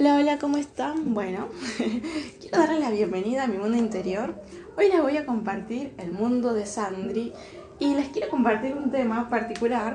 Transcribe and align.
Hola, 0.00 0.14
hola, 0.14 0.38
¿cómo 0.38 0.58
están? 0.58 1.12
Bueno, 1.12 1.48
quiero 2.40 2.56
darles 2.56 2.78
la 2.78 2.90
bienvenida 2.90 3.42
a 3.42 3.46
mi 3.48 3.58
mundo 3.58 3.76
interior. 3.76 4.32
Hoy 4.76 4.90
les 4.90 5.02
voy 5.02 5.16
a 5.16 5.26
compartir 5.26 5.92
el 5.98 6.12
mundo 6.12 6.54
de 6.54 6.66
Sandri 6.66 7.32
y 7.80 7.94
les 7.96 8.10
quiero 8.10 8.30
compartir 8.30 8.76
un 8.76 8.92
tema 8.92 9.28
particular. 9.28 9.94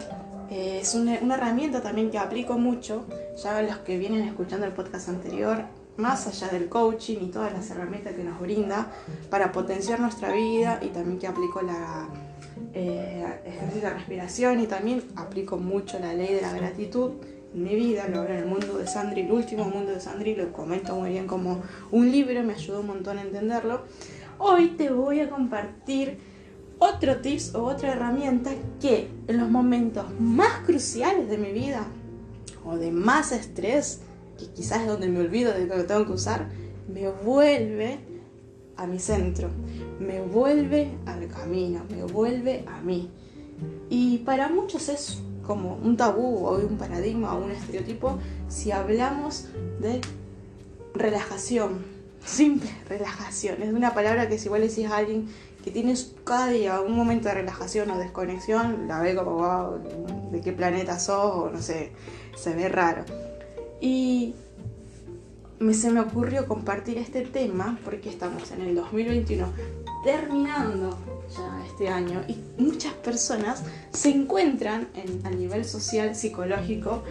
Eh, 0.49 0.79
es 0.81 0.93
una, 0.93 1.15
herramienta 1.15 1.81
también 1.81 2.11
que 2.11 2.17
aplico 2.17 2.57
mucho, 2.57 3.05
ya 3.41 3.61
los 3.61 3.77
que 3.77 3.97
vienen 3.97 4.27
escuchando 4.27 4.65
el 4.65 4.73
podcast 4.73 5.07
anterior, 5.07 5.63
más 5.95 6.27
allá 6.27 6.49
del 6.49 6.67
coaching 6.67 7.19
y 7.21 7.27
todas 7.27 7.53
las 7.53 7.71
herramientas 7.71 8.13
que 8.13 8.25
nos 8.25 8.41
brinda 8.41 8.91
para 9.29 9.53
potenciar 9.53 10.01
nuestra 10.01 10.33
vida 10.33 10.79
y 10.81 10.87
también 10.87 11.17
que 11.17 11.27
aplico 11.27 11.61
la 11.61 12.09
eh, 12.73 13.25
respiración 13.81 14.59
y 14.59 14.67
también 14.67 15.01
aplico 15.15 15.55
mucho 15.55 15.97
la 15.97 16.13
ley 16.13 16.33
de 16.33 16.41
la 16.41 16.51
gratitud 16.51 17.11
mi 17.53 17.75
vida, 17.75 18.07
lo 18.07 18.21
hablo 18.21 18.33
en 18.33 18.39
el 18.39 18.45
mundo 18.45 18.77
de 18.77 18.87
Sandri, 18.87 19.21
el 19.21 19.31
último 19.31 19.65
mundo 19.65 19.91
de 19.91 19.99
Sandri, 19.99 20.35
lo 20.35 20.51
comento 20.51 20.95
muy 20.95 21.11
bien 21.11 21.27
como 21.27 21.61
un 21.91 22.11
libro, 22.11 22.43
me 22.43 22.53
ayudó 22.53 22.81
un 22.81 22.87
montón 22.87 23.17
a 23.17 23.21
entenderlo. 23.21 23.81
Hoy 24.39 24.69
te 24.69 24.89
voy 24.89 25.19
a 25.19 25.29
compartir 25.29 26.17
otro 26.79 27.21
tips 27.21 27.55
o 27.55 27.63
otra 27.63 27.93
herramienta 27.93 28.51
que 28.81 29.09
en 29.27 29.37
los 29.37 29.49
momentos 29.49 30.05
más 30.19 30.65
cruciales 30.65 31.29
de 31.29 31.37
mi 31.37 31.51
vida 31.51 31.87
o 32.65 32.77
de 32.77 32.91
más 32.91 33.31
estrés, 33.31 34.01
que 34.37 34.47
quizás 34.47 34.81
es 34.81 34.87
donde 34.87 35.07
me 35.07 35.19
olvido 35.19 35.53
de 35.53 35.65
lo 35.65 35.75
que 35.75 35.83
tengo 35.83 36.05
que 36.05 36.13
usar, 36.13 36.49
me 36.91 37.09
vuelve 37.09 37.99
a 38.75 38.87
mi 38.87 38.99
centro, 38.99 39.49
me 39.99 40.21
vuelve 40.21 40.91
al 41.05 41.27
camino, 41.27 41.83
me 41.89 42.03
vuelve 42.03 42.65
a 42.67 42.81
mí. 42.81 43.09
Y 43.89 44.19
para 44.19 44.49
muchos 44.49 44.89
es 44.89 45.21
como 45.45 45.75
un 45.75 45.97
tabú 45.97 46.45
o 46.45 46.55
un 46.55 46.77
paradigma 46.77 47.35
o 47.35 47.43
un 47.43 47.51
estereotipo 47.51 48.17
si 48.47 48.71
hablamos 48.71 49.47
de 49.79 50.01
relajación, 50.93 51.85
simple 52.25 52.69
relajación. 52.87 53.61
Es 53.61 53.73
una 53.73 53.93
palabra 53.93 54.29
que 54.29 54.37
si 54.37 54.45
igual 54.45 54.61
decís 54.61 54.87
a 54.87 54.97
alguien 54.97 55.27
que 55.63 55.71
tienes 55.71 56.13
cada 56.23 56.47
día 56.47 56.81
un 56.81 56.95
momento 56.95 57.29
de 57.29 57.35
relajación 57.35 57.89
o 57.91 57.97
desconexión, 57.97 58.87
la 58.87 59.01
ve 59.01 59.15
como, 59.15 59.31
wow, 59.31 59.79
¿de 60.31 60.41
qué 60.41 60.51
planeta 60.51 60.99
sos? 60.99 61.35
O 61.35 61.49
no 61.49 61.61
sé, 61.61 61.91
se 62.35 62.53
ve 62.53 62.67
raro. 62.67 63.05
Y 63.79 64.35
se 65.71 65.91
me 65.91 66.01
ocurrió 66.01 66.45
compartir 66.47 66.97
este 66.97 67.21
tema 67.21 67.79
porque 67.85 68.09
estamos 68.09 68.51
en 68.51 68.61
el 68.61 68.75
2021 68.75 69.47
terminando 70.03 70.97
ya 71.35 71.65
este 71.65 71.89
año 71.89 72.23
y 72.27 72.37
muchas 72.61 72.93
personas 72.93 73.63
se 73.91 74.09
encuentran 74.09 74.89
en, 74.95 75.25
a 75.25 75.29
nivel 75.29 75.65
social, 75.65 76.15
psicológico, 76.15 77.03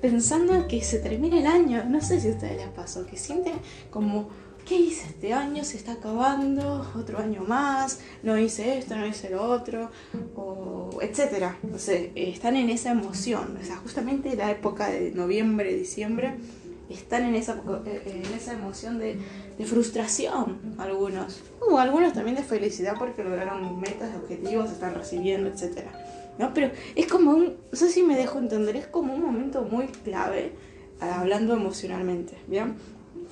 pensando 0.00 0.54
en 0.54 0.66
que 0.66 0.82
se 0.82 0.98
termina 0.98 1.38
el 1.38 1.46
año. 1.46 1.84
No 1.84 2.00
sé 2.00 2.20
si 2.20 2.28
a 2.28 2.32
ustedes 2.32 2.56
les 2.56 2.68
pasó, 2.68 3.06
que 3.06 3.16
sienten 3.16 3.54
como, 3.90 4.28
¿qué 4.66 4.76
hice 4.76 5.06
este 5.08 5.32
año? 5.32 5.64
Se 5.64 5.76
está 5.76 5.92
acabando, 5.92 6.90
otro 6.96 7.18
año 7.18 7.42
más, 7.42 8.00
no 8.22 8.38
hice 8.38 8.78
esto, 8.78 8.96
no 8.96 9.06
hice 9.06 9.30
lo 9.30 9.42
otro, 9.42 9.90
o 10.34 10.90
etcétera. 11.00 11.58
Están 12.14 12.56
en 12.56 12.70
esa 12.70 12.92
emoción. 12.92 13.58
O 13.60 13.64
sea, 13.64 13.76
justamente 13.76 14.34
la 14.36 14.50
época 14.50 14.88
de 14.88 15.10
noviembre, 15.12 15.74
diciembre 15.74 16.34
están 16.88 17.24
en 17.24 17.34
esa, 17.34 17.60
eh, 17.84 18.22
en 18.24 18.34
esa 18.34 18.54
emoción 18.54 18.98
de, 18.98 19.18
frustración, 19.64 20.58
algunos. 20.78 21.40
O 21.60 21.78
algunos 21.78 22.12
también 22.12 22.36
de 22.36 22.42
felicidad 22.42 22.94
porque 22.98 23.24
lograron 23.24 23.80
metas, 23.80 24.14
objetivos, 24.16 24.70
están 24.70 24.94
recibiendo, 24.94 25.48
etc. 25.48 25.86
¿No? 26.38 26.54
Pero 26.54 26.70
es 26.94 27.06
como 27.06 27.32
un, 27.32 27.56
no 27.70 27.78
sé 27.78 27.90
si 27.90 28.02
me 28.02 28.16
dejo 28.16 28.38
entender, 28.38 28.76
es 28.76 28.86
como 28.86 29.14
un 29.14 29.22
momento 29.22 29.62
muy 29.62 29.88
clave 29.88 30.52
eh, 31.00 31.04
hablando 31.04 31.54
emocionalmente, 31.54 32.38
¿bien? 32.46 32.76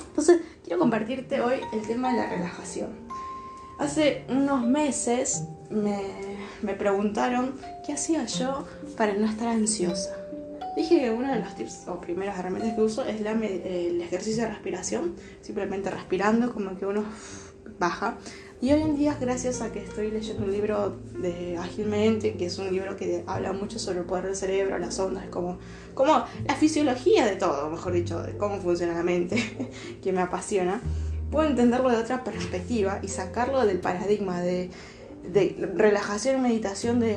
Entonces, 0.08 0.40
quiero 0.64 0.80
compartirte 0.80 1.40
hoy 1.40 1.60
el 1.72 1.86
tema 1.86 2.10
de 2.10 2.18
la 2.18 2.28
relajación. 2.28 2.90
Hace 3.78 4.24
unos 4.28 4.64
meses 4.64 5.44
me, 5.70 6.00
me 6.62 6.74
preguntaron 6.74 7.54
qué 7.84 7.92
hacía 7.92 8.24
yo 8.24 8.66
para 8.96 9.14
no 9.14 9.26
estar 9.26 9.48
ansiosa. 9.48 10.16
Dije 10.76 11.00
que 11.00 11.10
uno 11.10 11.32
de 11.32 11.40
los 11.40 11.54
tips 11.54 11.88
o 11.88 12.00
primeras 12.00 12.38
herramientas 12.38 12.74
que 12.74 12.82
uso 12.82 13.02
es 13.06 13.22
la, 13.22 13.32
el 13.32 14.00
ejercicio 14.02 14.42
de 14.42 14.50
respiración, 14.50 15.14
simplemente 15.40 15.90
respirando 15.90 16.52
como 16.52 16.76
que 16.76 16.84
uno 16.84 17.02
baja. 17.78 18.18
Y 18.60 18.72
hoy 18.72 18.82
en 18.82 18.96
día, 18.96 19.16
gracias 19.18 19.62
a 19.62 19.72
que 19.72 19.82
estoy 19.82 20.10
leyendo 20.10 20.44
un 20.44 20.52
libro 20.52 20.96
de 21.20 21.56
Ágilmente, 21.58 22.34
que 22.36 22.46
es 22.46 22.58
un 22.58 22.70
libro 22.70 22.96
que 22.96 23.24
habla 23.26 23.54
mucho 23.54 23.78
sobre 23.78 24.00
el 24.00 24.04
poder 24.04 24.26
del 24.26 24.36
cerebro, 24.36 24.78
las 24.78 24.98
ondas, 24.98 25.26
como, 25.28 25.58
como 25.94 26.24
la 26.46 26.54
fisiología 26.54 27.24
de 27.24 27.36
todo, 27.36 27.70
mejor 27.70 27.92
dicho, 27.92 28.22
de 28.22 28.36
cómo 28.36 28.58
funciona 28.60 28.92
la 28.92 29.02
mente, 29.02 29.70
que 30.02 30.12
me 30.12 30.20
apasiona, 30.20 30.80
puedo 31.30 31.48
entenderlo 31.48 31.90
de 31.90 31.96
otra 31.96 32.22
perspectiva 32.22 33.00
y 33.02 33.08
sacarlo 33.08 33.64
del 33.66 33.78
paradigma 33.78 34.40
de 34.40 34.70
de 35.32 35.70
relajación 35.74 36.38
y 36.38 36.40
meditación 36.40 37.00
de, 37.00 37.16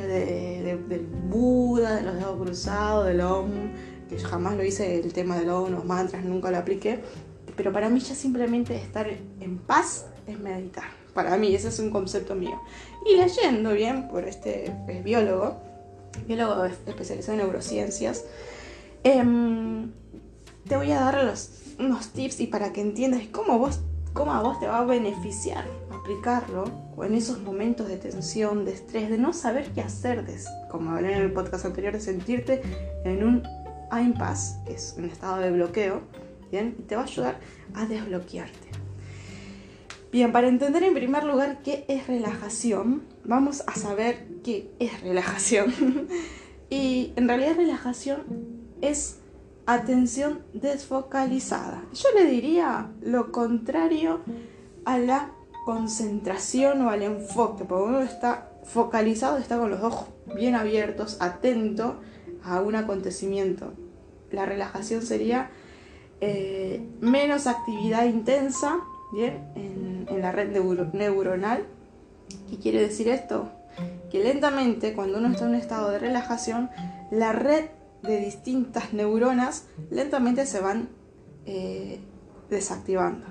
del 0.87 1.07
Buda, 1.29 1.95
de 1.95 2.01
los 2.03 2.15
dedos 2.15 2.41
cruzados, 2.41 3.05
del 3.07 3.21
Om, 3.21 3.49
que 4.09 4.17
jamás 4.19 4.55
lo 4.55 4.63
hice, 4.63 4.99
el 4.99 5.13
tema 5.13 5.37
del 5.37 5.49
Om, 5.49 5.71
los 5.71 5.85
mantras, 5.85 6.23
nunca 6.25 6.51
lo 6.51 6.57
apliqué. 6.57 6.99
Pero 7.55 7.73
para 7.73 7.89
mí 7.89 7.99
ya 7.99 8.15
simplemente 8.15 8.75
estar 8.75 9.09
en 9.09 9.57
paz 9.57 10.05
es 10.27 10.39
meditar. 10.39 10.85
Para 11.13 11.37
mí, 11.37 11.53
ese 11.53 11.69
es 11.69 11.79
un 11.79 11.89
concepto 11.89 12.35
mío. 12.35 12.61
Y 13.05 13.17
leyendo 13.17 13.73
bien 13.73 14.07
por 14.07 14.25
este 14.25 14.73
biólogo, 15.03 15.57
biólogo 16.27 16.65
especializado 16.65 17.33
en 17.33 17.39
neurociencias, 17.39 18.25
em, 19.03 19.91
te 20.67 20.77
voy 20.77 20.91
a 20.91 20.99
dar 20.99 21.23
los, 21.23 21.49
unos 21.79 22.09
tips 22.09 22.39
y 22.39 22.47
para 22.47 22.71
que 22.71 22.81
entiendas 22.81 23.23
cómo, 23.31 23.57
vos, 23.57 23.79
cómo 24.13 24.33
a 24.33 24.41
vos 24.41 24.59
te 24.59 24.67
va 24.67 24.79
a 24.79 24.85
beneficiar 24.85 25.65
aplicarlo 25.91 26.65
o 26.95 27.03
en 27.03 27.13
esos 27.13 27.41
momentos 27.41 27.87
de 27.87 27.97
tensión, 27.97 28.65
de 28.65 28.73
estrés, 28.73 29.09
de 29.09 29.17
no 29.17 29.33
saber 29.33 29.71
qué 29.73 29.81
hacer, 29.81 30.25
de, 30.25 30.37
como 30.69 30.91
hablé 30.91 31.13
en 31.13 31.21
el 31.21 31.31
podcast 31.31 31.65
anterior, 31.65 31.93
de 31.93 31.99
sentirte 31.99 32.61
en 33.05 33.23
un 33.23 33.43
impasse, 33.91 34.57
que 34.65 34.73
es 34.73 34.95
un 34.97 35.05
estado 35.05 35.37
de 35.37 35.51
bloqueo, 35.51 36.01
¿bien? 36.51 36.75
Y 36.79 36.83
te 36.83 36.95
va 36.95 37.03
a 37.03 37.05
ayudar 37.05 37.39
a 37.73 37.85
desbloquearte. 37.85 38.69
Bien, 40.11 40.31
para 40.31 40.47
entender 40.47 40.83
en 40.83 40.95
primer 40.95 41.23
lugar 41.23 41.59
qué 41.63 41.85
es 41.87 42.07
relajación, 42.07 43.03
vamos 43.23 43.63
a 43.67 43.75
saber 43.75 44.27
qué 44.43 44.71
es 44.79 45.01
relajación. 45.01 45.71
y 46.69 47.13
en 47.15 47.27
realidad 47.27 47.55
relajación 47.55 48.23
es 48.81 49.19
atención 49.73 50.41
desfocalizada. 50.53 51.83
Yo 51.93 52.09
le 52.15 52.25
diría 52.25 52.89
lo 53.01 53.31
contrario 53.31 54.21
a 54.85 54.97
la 54.97 55.31
concentración 55.65 56.81
o 56.81 56.89
al 56.89 57.03
enfoque, 57.03 57.65
porque 57.65 57.89
uno 57.89 57.99
está 58.01 58.49
focalizado, 58.63 59.37
está 59.37 59.59
con 59.59 59.69
los 59.69 59.83
ojos 59.83 60.07
bien 60.35 60.55
abiertos, 60.55 61.17
atento 61.19 61.99
a 62.43 62.61
un 62.61 62.75
acontecimiento. 62.75 63.73
La 64.31 64.45
relajación 64.45 65.03
sería 65.03 65.51
eh, 66.21 66.83
menos 66.99 67.45
actividad 67.45 68.05
intensa 68.05 68.79
en 69.15 70.21
la 70.21 70.31
red 70.31 70.49
neuronal. 70.93 71.65
¿Qué 72.49 72.57
quiere 72.57 72.81
decir 72.81 73.07
esto? 73.07 73.51
Que 74.11 74.23
lentamente, 74.23 74.93
cuando 74.93 75.19
uno 75.19 75.29
está 75.29 75.43
en 75.45 75.51
un 75.51 75.55
estado 75.55 75.91
de 75.91 75.99
relajación, 75.99 76.69
la 77.11 77.33
red 77.33 77.65
de 78.03 78.19
distintas 78.19 78.93
neuronas 78.93 79.65
lentamente 79.89 80.45
se 80.45 80.59
van 80.59 80.89
eh, 81.45 81.99
desactivando. 82.49 83.25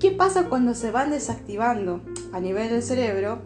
¿Qué 0.00 0.10
pasa 0.10 0.48
cuando 0.48 0.74
se 0.74 0.90
van 0.90 1.10
desactivando 1.10 2.00
a 2.32 2.40
nivel 2.40 2.70
del 2.70 2.82
cerebro? 2.82 3.40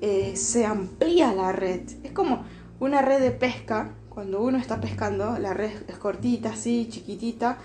Eh, 0.00 0.36
se 0.36 0.66
amplía 0.66 1.32
la 1.32 1.52
red. 1.52 1.82
Es 2.02 2.12
como 2.12 2.44
una 2.80 3.02
red 3.02 3.20
de 3.20 3.30
pesca. 3.30 3.94
Cuando 4.08 4.42
uno 4.42 4.58
está 4.58 4.80
pescando, 4.80 5.38
la 5.38 5.54
red 5.54 5.70
es 5.88 5.96
cortita, 5.96 6.50
así, 6.50 6.86
chiquitita, 6.90 7.56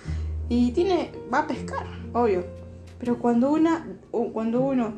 y 0.47 0.71
tiene, 0.71 1.11
va 1.33 1.39
a 1.39 1.47
pescar, 1.47 1.85
obvio. 2.13 2.45
Pero 2.99 3.19
cuando, 3.19 3.51
una, 3.51 3.85
cuando 4.11 4.61
uno 4.61 4.93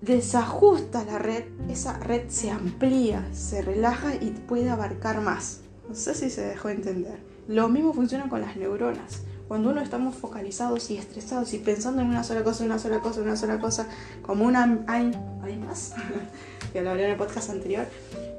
desajusta 0.00 1.04
la 1.04 1.18
red, 1.18 1.44
esa 1.68 1.98
red 1.98 2.28
se 2.28 2.52
amplía, 2.52 3.28
se 3.32 3.62
relaja 3.62 4.14
y 4.14 4.30
puede 4.30 4.70
abarcar 4.70 5.20
más. 5.20 5.63
No 5.88 5.94
sé 5.94 6.14
si 6.14 6.30
se 6.30 6.42
dejó 6.42 6.68
entender. 6.68 7.18
Lo 7.48 7.68
mismo 7.68 7.92
funciona 7.92 8.28
con 8.28 8.40
las 8.40 8.56
neuronas. 8.56 9.22
Cuando 9.48 9.70
uno 9.70 9.82
estamos 9.82 10.14
focalizados 10.14 10.90
y 10.90 10.96
estresados 10.96 11.52
y 11.52 11.58
pensando 11.58 12.00
en 12.00 12.08
una 12.08 12.24
sola 12.24 12.42
cosa, 12.42 12.64
una 12.64 12.78
sola 12.78 13.00
cosa, 13.00 13.20
una 13.20 13.36
sola 13.36 13.58
cosa, 13.58 13.86
como 14.22 14.46
una... 14.46 14.84
Hay, 14.86 15.12
hay 15.42 15.56
más, 15.58 15.94
que 16.72 16.80
lo 16.80 16.90
hablé 16.90 17.04
en 17.04 17.10
el 17.10 17.16
podcast 17.18 17.50
anterior, 17.50 17.86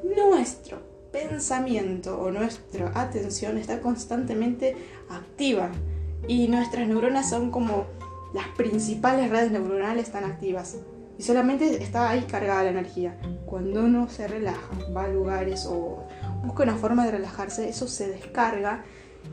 nuestro 0.04 0.80
pensamiento 1.12 2.20
o 2.20 2.32
nuestra 2.32 2.92
atención 3.00 3.58
está 3.58 3.80
constantemente 3.80 4.76
activa 5.10 5.70
y 6.28 6.48
nuestras 6.48 6.88
neuronas 6.88 7.30
son 7.30 7.52
como 7.52 7.86
las 8.34 8.48
principales 8.58 9.30
redes 9.30 9.52
neuronales 9.52 10.08
están 10.08 10.26
activas 10.26 10.78
y 11.18 11.24
solamente 11.24 11.82
está 11.82 12.10
ahí 12.10 12.22
cargada 12.24 12.64
la 12.64 12.72
energía. 12.72 13.18
Cuando 13.46 13.82
uno 13.82 14.10
se 14.10 14.28
relaja, 14.28 14.70
va 14.96 15.06
a 15.06 15.08
lugares 15.08 15.66
o 15.66 16.06
busca 16.46 16.64
una 16.64 16.76
forma 16.76 17.06
de 17.06 17.12
relajarse, 17.12 17.68
eso 17.68 17.88
se 17.88 18.08
descarga 18.08 18.84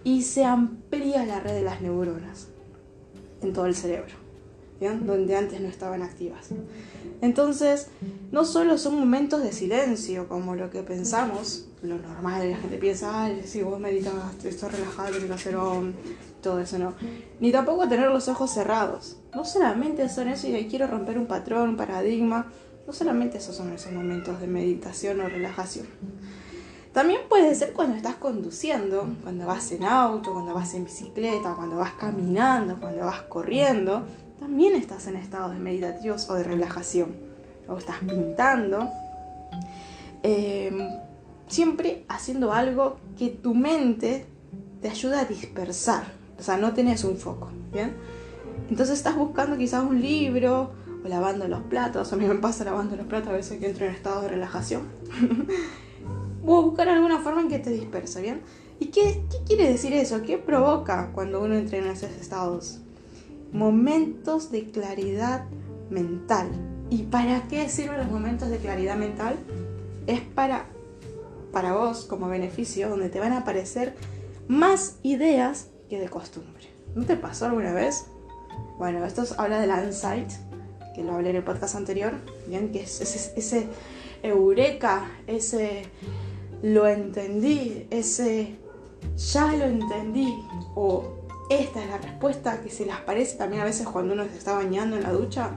y 0.04 0.22
se 0.22 0.44
amplía 0.44 1.24
la 1.24 1.40
red 1.40 1.54
de 1.54 1.62
las 1.62 1.80
neuronas 1.80 2.48
en 3.42 3.52
todo 3.52 3.66
el 3.66 3.74
cerebro, 3.74 4.14
donde 4.80 5.36
antes 5.36 5.60
no 5.60 5.68
estaban 5.68 6.02
activas. 6.02 6.48
Entonces, 7.20 7.88
no 8.30 8.44
solo 8.44 8.78
son 8.78 8.98
momentos 8.98 9.42
de 9.42 9.52
silencio, 9.52 10.28
como 10.28 10.54
lo 10.54 10.70
que 10.70 10.82
pensamos, 10.82 11.68
lo 11.82 11.98
normal, 11.98 12.50
la 12.50 12.56
gente 12.56 12.78
piensa, 12.78 13.24
ay, 13.24 13.42
si 13.44 13.62
vos 13.62 13.78
meditas, 13.78 14.14
estás 14.44 14.72
relajado, 14.72 15.10
tienes 15.10 15.28
que 15.28 15.34
hacer 15.34 15.56
todo 16.40 16.58
eso, 16.60 16.78
no. 16.78 16.94
Ni 17.40 17.52
tampoco 17.52 17.88
tener 17.88 18.10
los 18.10 18.28
ojos 18.28 18.50
cerrados. 18.50 19.18
No 19.34 19.44
solamente 19.44 20.08
son 20.08 20.28
eso 20.28 20.48
y 20.48 20.66
quiero 20.66 20.86
romper 20.86 21.18
un 21.18 21.26
patrón, 21.26 21.70
un 21.70 21.76
paradigma, 21.76 22.50
no 22.86 22.92
solamente 22.92 23.38
esos 23.38 23.54
son 23.54 23.72
esos 23.72 23.92
momentos 23.92 24.40
de 24.40 24.46
meditación 24.48 25.20
o 25.20 25.28
relajación. 25.28 25.86
También 26.92 27.22
puede 27.28 27.54
ser 27.54 27.72
cuando 27.72 27.96
estás 27.96 28.16
conduciendo, 28.16 29.08
cuando 29.22 29.46
vas 29.46 29.72
en 29.72 29.84
auto, 29.84 30.34
cuando 30.34 30.52
vas 30.52 30.74
en 30.74 30.84
bicicleta, 30.84 31.54
cuando 31.54 31.76
vas 31.76 31.92
caminando, 31.92 32.78
cuando 32.78 33.06
vas 33.06 33.22
corriendo. 33.22 34.04
También 34.38 34.74
estás 34.74 35.06
en 35.06 35.16
estados 35.16 35.54
de 35.54 35.58
meditativos 35.58 36.28
o 36.28 36.34
de 36.34 36.44
relajación. 36.44 37.16
O 37.66 37.78
estás 37.78 37.98
pintando. 38.00 38.90
Em, 40.22 40.86
siempre 41.48 42.04
haciendo 42.08 42.52
algo 42.52 42.98
que 43.16 43.30
tu 43.30 43.54
mente 43.54 44.26
te 44.82 44.90
ayuda 44.90 45.20
a 45.20 45.24
dispersar. 45.24 46.04
O 46.38 46.42
sea, 46.42 46.58
no 46.58 46.74
tenés 46.74 47.04
un 47.04 47.16
foco. 47.16 47.50
¿Bien? 47.72 47.94
Entonces 48.68 48.98
estás 48.98 49.16
buscando 49.16 49.56
quizás 49.56 49.82
un 49.82 50.02
libro 50.02 50.72
o 51.02 51.08
lavando 51.08 51.48
los 51.48 51.62
platos. 51.62 52.12
A 52.12 52.16
mí 52.16 52.26
me 52.26 52.34
pasa 52.34 52.64
lavando 52.64 52.96
los 52.96 53.06
platos 53.06 53.30
a 53.30 53.32
veces 53.32 53.58
que 53.58 53.70
entro 53.70 53.86
en 53.86 53.94
estado 53.94 54.20
de 54.20 54.28
relajación. 54.28 54.82
o 56.44 56.62
buscar 56.62 56.88
alguna 56.88 57.20
forma 57.20 57.42
en 57.42 57.48
que 57.48 57.58
te 57.58 57.70
dispersa, 57.70 58.20
¿bien? 58.20 58.42
¿Y 58.78 58.86
qué, 58.86 59.22
quiere 59.46 59.68
decir 59.68 59.92
eso? 59.92 60.22
¿Qué 60.22 60.38
provoca 60.38 61.10
cuando 61.14 61.42
uno 61.42 61.54
entra 61.54 61.78
en 61.78 61.86
esos 61.86 62.10
estados? 62.10 62.80
Momentos 63.52 64.50
de 64.50 64.64
claridad 64.70 65.44
mental. 65.90 66.48
¿Y 66.90 67.04
para 67.04 67.46
qué 67.48 67.68
sirven 67.68 67.98
los 67.98 68.10
momentos 68.10 68.48
de 68.50 68.58
claridad 68.58 68.96
mental? 68.96 69.36
Es 70.06 70.20
para, 70.20 70.66
para 71.52 71.74
vos 71.74 72.06
como 72.06 72.28
beneficio, 72.28 72.88
donde 72.88 73.08
te 73.08 73.20
van 73.20 73.32
a 73.32 73.38
aparecer 73.38 73.94
más 74.48 74.96
ideas 75.02 75.68
que 75.88 76.00
de 76.00 76.08
costumbre. 76.08 76.64
¿No 76.94 77.04
te 77.04 77.16
pasó 77.16 77.46
alguna 77.46 77.72
vez? 77.72 78.06
Bueno, 78.78 79.04
esto 79.04 79.22
habla 79.38 79.60
del 79.60 79.70
insight, 79.86 80.28
que 80.94 81.04
lo 81.04 81.12
hablé 81.12 81.30
en 81.30 81.36
el 81.36 81.44
podcast 81.44 81.76
anterior, 81.76 82.14
bien, 82.48 82.72
que 82.72 82.82
es 82.82 83.00
ese, 83.00 83.32
ese 83.38 83.68
eureka, 84.22 85.08
ese 85.26 85.84
lo 86.62 86.86
entendí, 86.86 87.86
ese 87.90 88.56
ya 89.16 89.52
lo 89.52 89.64
entendí, 89.64 90.32
o 90.74 91.04
esta 91.50 91.82
es 91.82 91.90
la 91.90 91.98
respuesta 91.98 92.60
que 92.62 92.70
se 92.70 92.86
les 92.86 92.96
parece 92.98 93.36
también 93.36 93.62
a 93.62 93.64
veces 93.64 93.86
cuando 93.86 94.14
uno 94.14 94.24
se 94.24 94.38
está 94.38 94.54
bañando 94.54 94.96
en 94.96 95.02
la 95.02 95.12
ducha, 95.12 95.50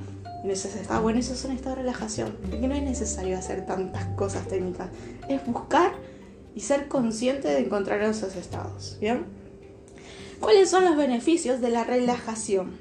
en 0.43 0.51
ese 0.51 0.67
estado, 0.67 1.01
bueno, 1.01 1.19
eso 1.19 1.33
es 1.33 1.45
un 1.45 1.51
estado 1.51 1.75
de 1.75 1.83
relajación, 1.83 2.35
porque 2.49 2.67
no 2.67 2.75
es 2.75 2.83
necesario 2.83 3.37
hacer 3.37 3.65
tantas 3.65 4.05
cosas 4.15 4.47
técnicas, 4.47 4.89
es 5.29 5.45
buscar 5.45 5.93
y 6.53 6.61
ser 6.61 6.87
consciente 6.87 7.47
de 7.47 7.59
encontrar 7.59 8.01
esos 8.01 8.35
estados, 8.35 8.97
¿bien? 8.99 9.25
¿Cuáles 10.39 10.69
son 10.69 10.85
los 10.85 10.95
beneficios 10.95 11.61
de 11.61 11.69
la 11.69 11.83
relajación? 11.83 12.77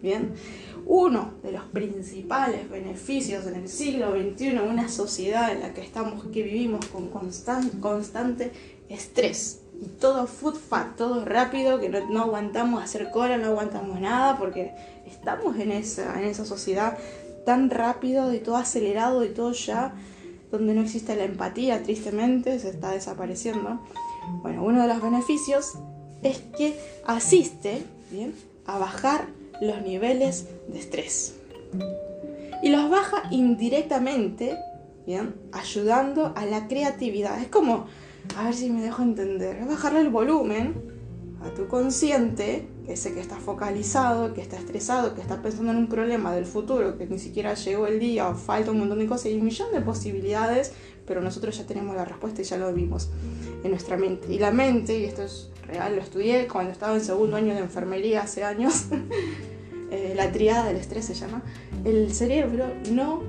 ¿Bien? 0.00 0.32
Uno 0.86 1.34
de 1.42 1.52
los 1.52 1.62
principales 1.64 2.68
beneficios 2.68 3.46
en 3.46 3.54
el 3.54 3.68
siglo 3.68 4.12
XXI, 4.12 4.58
una 4.58 4.88
sociedad 4.88 5.52
en 5.52 5.60
la 5.60 5.74
que 5.74 5.80
estamos, 5.80 6.24
que 6.26 6.42
vivimos 6.42 6.86
con 6.86 7.08
constante 7.08 8.52
estrés. 8.88 9.60
Y 9.80 9.86
todo 9.86 10.26
food 10.26 10.54
fat, 10.54 10.96
todo 10.96 11.24
rápido, 11.24 11.80
que 11.80 11.88
no, 11.88 12.22
aguantamos 12.22 12.82
hacer 12.82 13.10
cola, 13.10 13.36
no 13.36 13.48
aguantamos 13.48 14.00
nada, 14.00 14.38
porque 14.38 14.72
estamos 15.06 15.58
en 15.58 15.72
esa, 15.72 16.22
en 16.22 16.34
sociedad 16.34 16.96
tan 17.44 17.70
rápido, 17.70 18.32
y 18.32 18.38
todo 18.38 18.56
acelerado, 18.56 19.24
y 19.24 19.30
todo 19.30 19.52
ya, 19.52 19.94
donde 20.52 20.74
no 20.74 20.82
existe 20.82 21.16
la 21.16 21.24
empatía, 21.24 21.82
tristemente, 21.82 22.58
se 22.60 22.70
está 22.70 22.92
desapareciendo. 22.92 23.80
Bueno, 24.42 24.62
uno 24.62 24.82
de 24.82 24.88
los 24.88 25.02
beneficios 25.02 25.72
es 26.22 26.38
que 26.56 26.78
asiste 27.04 27.82
¿bien? 28.10 28.34
a 28.66 28.78
bajar 28.78 29.26
los 29.60 29.82
niveles 29.82 30.48
de 30.68 30.78
estrés. 30.78 31.34
Y 32.62 32.70
los 32.70 32.90
baja 32.90 33.24
indirectamente, 33.30 34.56
¿bien? 35.06 35.34
ayudando 35.52 36.32
a 36.36 36.46
la 36.46 36.68
creatividad. 36.68 37.40
Es 37.40 37.48
como, 37.48 37.86
a 38.36 38.44
ver 38.44 38.54
si 38.54 38.70
me 38.70 38.82
dejo 38.82 39.02
entender, 39.02 39.56
es 39.56 39.66
bajarle 39.66 40.00
el 40.00 40.10
volumen 40.10 40.74
a 41.44 41.50
tu 41.54 41.66
consciente, 41.66 42.68
ese 42.86 43.14
que 43.14 43.20
está 43.20 43.36
focalizado, 43.36 44.32
que 44.34 44.40
está 44.40 44.56
estresado, 44.56 45.14
que 45.14 45.20
está 45.20 45.42
pensando 45.42 45.72
en 45.72 45.78
un 45.78 45.88
problema 45.88 46.32
del 46.32 46.46
futuro, 46.46 46.96
que 46.98 47.06
ni 47.06 47.18
siquiera 47.18 47.54
llegó 47.54 47.86
el 47.86 47.98
día 47.98 48.28
o 48.28 48.34
falta 48.34 48.70
un 48.70 48.78
montón 48.78 49.00
de 49.00 49.06
cosas 49.06 49.26
y 49.26 49.34
un 49.34 49.44
millón 49.44 49.72
de 49.72 49.80
posibilidades, 49.80 50.72
pero 51.06 51.20
nosotros 51.20 51.56
ya 51.58 51.66
tenemos 51.66 51.96
la 51.96 52.04
respuesta 52.04 52.42
y 52.42 52.44
ya 52.44 52.58
lo 52.58 52.72
vimos 52.72 53.10
en 53.62 53.70
nuestra 53.70 53.96
mente. 53.96 54.32
Y 54.32 54.38
la 54.38 54.50
mente, 54.50 54.98
y 54.98 55.04
esto 55.04 55.22
es 55.22 55.50
real, 55.66 55.96
lo 55.96 56.02
estudié 56.02 56.46
cuando 56.48 56.72
estaba 56.72 56.94
en 56.94 57.00
segundo 57.00 57.36
año 57.36 57.54
de 57.54 57.60
enfermería 57.60 58.22
hace 58.22 58.44
años, 58.44 58.86
Eh, 59.92 60.14
la 60.16 60.32
triada 60.32 60.64
del 60.64 60.78
estrés 60.78 61.04
se 61.04 61.12
llama, 61.12 61.42
el 61.84 62.14
cerebro 62.14 62.64
no 62.90 63.22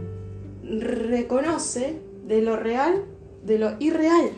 reconoce 0.63 1.99
de 2.25 2.41
lo 2.41 2.55
real 2.55 3.03
de 3.43 3.59
lo 3.59 3.75
irreal. 3.79 4.29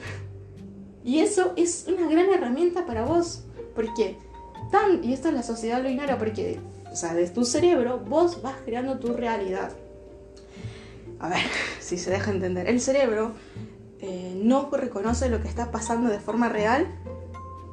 Y 1.03 1.19
eso 1.19 1.53
es 1.55 1.85
una 1.87 2.09
gran 2.09 2.27
herramienta 2.33 2.87
para 2.87 3.05
vos, 3.05 3.43
porque 3.75 4.17
tan, 4.71 5.03
y 5.03 5.13
esto 5.13 5.27
es 5.27 5.35
la 5.35 5.43
sociedad 5.43 5.83
lo 5.83 5.89
ignora, 5.89 6.17
porque, 6.17 6.59
o 6.91 6.95
sea, 6.95 7.13
de 7.13 7.29
tu 7.29 7.45
cerebro 7.45 7.99
vos 7.99 8.41
vas 8.41 8.55
creando 8.65 8.97
tu 8.97 9.13
realidad. 9.13 9.71
A 11.19 11.29
ver, 11.29 11.43
si 11.79 11.99
se 11.99 12.09
deja 12.09 12.31
entender, 12.31 12.67
el 12.67 12.81
cerebro 12.81 13.33
eh, 14.01 14.39
no 14.43 14.69
reconoce 14.71 15.29
lo 15.29 15.41
que 15.41 15.47
está 15.47 15.71
pasando 15.71 16.09
de 16.09 16.19
forma 16.19 16.49
real 16.49 16.87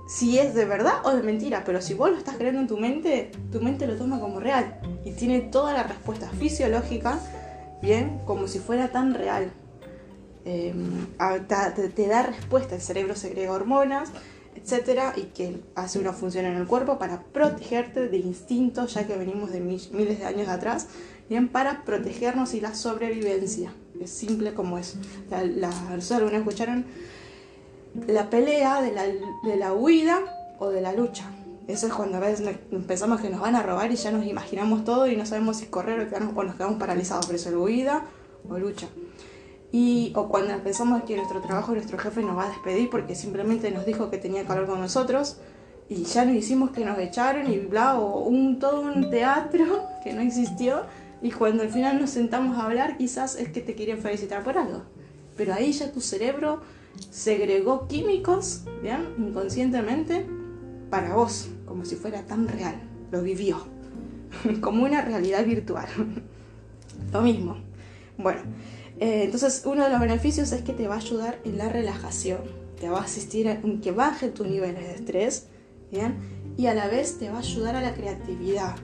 si 0.06 0.38
es 0.38 0.54
de 0.54 0.64
verdad 0.64 0.94
o 1.04 1.14
de 1.14 1.22
mentira, 1.22 1.62
pero 1.64 1.80
si 1.80 1.94
vos 1.94 2.10
lo 2.10 2.18
estás 2.18 2.36
creando 2.36 2.60
en 2.60 2.66
tu 2.66 2.76
mente, 2.76 3.30
tu 3.50 3.60
mente 3.60 3.86
lo 3.86 3.96
toma 3.96 4.20
como 4.20 4.40
real 4.40 4.78
y 5.04 5.12
tiene 5.12 5.40
toda 5.40 5.72
la 5.72 5.84
respuesta 5.84 6.28
fisiológica, 6.28 7.18
bien, 7.80 8.20
como 8.26 8.46
si 8.46 8.58
fuera 8.58 8.88
tan 8.88 9.14
real. 9.14 9.50
Em, 10.44 11.06
te, 11.94 12.06
da 12.08 12.22
respuesta, 12.24 12.74
el 12.74 12.82
cerebro 12.82 13.14
segrega 13.14 13.52
hormonas, 13.52 14.10
etcétera, 14.54 15.14
y 15.16 15.22
que 15.26 15.60
hace 15.76 15.98
una 15.98 16.12
función 16.12 16.44
en 16.44 16.56
el 16.56 16.66
cuerpo 16.66 16.98
para 16.98 17.22
protegerte 17.22 18.08
de 18.08 18.18
instintos, 18.18 18.94
ya 18.94 19.06
que 19.06 19.16
venimos 19.16 19.50
de 19.50 19.60
miles 19.60 20.18
de 20.18 20.26
años 20.26 20.48
atrás, 20.48 20.88
bien, 21.30 21.48
para 21.48 21.84
protegernos 21.84 22.54
y 22.54 22.60
la 22.60 22.74
sobrevivencia. 22.74 23.72
Simple 24.06 24.54
como 24.54 24.78
es. 24.78 24.96
La, 25.30 25.44
la, 25.44 25.70
¿Alguna 25.90 26.38
escucharon? 26.38 26.84
la 28.06 28.30
pelea 28.30 28.80
de 28.82 28.92
la, 28.92 29.04
de 29.04 29.56
la 29.56 29.72
huida 29.72 30.20
o 30.58 30.68
de 30.68 30.80
la 30.80 30.92
lucha. 30.92 31.24
Eso 31.68 31.86
es 31.86 31.92
cuando 31.92 32.16
a 32.16 32.20
veces 32.20 32.56
pensamos 32.86 33.20
que 33.20 33.30
nos 33.30 33.40
van 33.40 33.54
a 33.54 33.62
robar 33.62 33.90
y 33.92 33.96
ya 33.96 34.10
nos 34.10 34.26
imaginamos 34.26 34.84
todo 34.84 35.06
y 35.06 35.16
no 35.16 35.24
sabemos 35.26 35.58
si 35.58 35.66
correr 35.66 36.00
o, 36.00 36.08
quedarnos, 36.08 36.32
o 36.34 36.42
nos 36.42 36.56
quedamos 36.56 36.78
paralizados. 36.78 37.26
Por 37.26 37.34
eso 37.34 37.50
es 37.50 37.54
huida 37.54 38.04
o 38.48 38.58
lucha. 38.58 38.88
Y, 39.70 40.12
o 40.16 40.28
cuando 40.28 40.54
pensamos 40.62 41.02
que 41.04 41.16
nuestro 41.16 41.40
trabajo, 41.40 41.72
nuestro 41.72 41.98
jefe 41.98 42.22
nos 42.22 42.36
va 42.36 42.44
a 42.44 42.48
despedir 42.48 42.90
porque 42.90 43.14
simplemente 43.14 43.70
nos 43.70 43.86
dijo 43.86 44.10
que 44.10 44.18
tenía 44.18 44.44
que 44.44 44.52
hablar 44.52 44.66
con 44.66 44.80
nosotros 44.80 45.36
y 45.88 46.02
ya 46.04 46.24
nos 46.24 46.34
hicimos 46.34 46.70
que 46.70 46.84
nos 46.84 46.98
echaron 46.98 47.50
y 47.50 47.58
bla, 47.58 47.98
o 47.98 48.24
un, 48.24 48.58
todo 48.58 48.80
un 48.80 49.10
teatro 49.10 49.86
que 50.02 50.12
no 50.12 50.20
existió. 50.20 50.82
Y 51.22 51.30
cuando 51.30 51.62
al 51.62 51.70
final 51.70 52.00
nos 52.00 52.10
sentamos 52.10 52.58
a 52.58 52.64
hablar, 52.64 52.96
quizás 52.98 53.36
es 53.36 53.48
que 53.48 53.60
te 53.60 53.74
quieren 53.74 53.98
felicitar 53.98 54.42
por 54.42 54.58
algo. 54.58 54.82
Pero 55.36 55.54
ahí 55.54 55.72
ya 55.72 55.92
tu 55.92 56.00
cerebro 56.00 56.60
segregó 57.10 57.86
químicos, 57.86 58.62
¿bien? 58.82 59.14
Inconscientemente 59.18 60.26
para 60.90 61.14
vos, 61.14 61.48
como 61.64 61.84
si 61.84 61.94
fuera 61.96 62.22
tan 62.22 62.48
real. 62.48 62.74
Lo 63.12 63.22
vivió, 63.22 63.64
como 64.60 64.84
una 64.84 65.02
realidad 65.02 65.44
virtual. 65.44 65.86
Lo 67.12 67.22
mismo. 67.22 67.56
Bueno, 68.18 68.40
eh, 68.98 69.24
entonces 69.24 69.62
uno 69.64 69.84
de 69.84 69.90
los 69.90 70.00
beneficios 70.00 70.52
es 70.52 70.62
que 70.62 70.72
te 70.72 70.88
va 70.88 70.96
a 70.96 70.98
ayudar 70.98 71.38
en 71.44 71.56
la 71.56 71.68
relajación, 71.68 72.40
te 72.80 72.88
va 72.88 72.98
a 72.98 73.04
asistir 73.04 73.48
a 73.48 73.60
que 73.80 73.92
baje 73.92 74.28
tus 74.28 74.46
niveles 74.46 74.82
de 74.82 74.94
estrés, 74.94 75.46
¿bien? 75.90 76.16
Y 76.56 76.66
a 76.66 76.74
la 76.74 76.88
vez 76.88 77.18
te 77.18 77.30
va 77.30 77.36
a 77.36 77.40
ayudar 77.40 77.76
a 77.76 77.80
la 77.80 77.94
creatividad. 77.94 78.76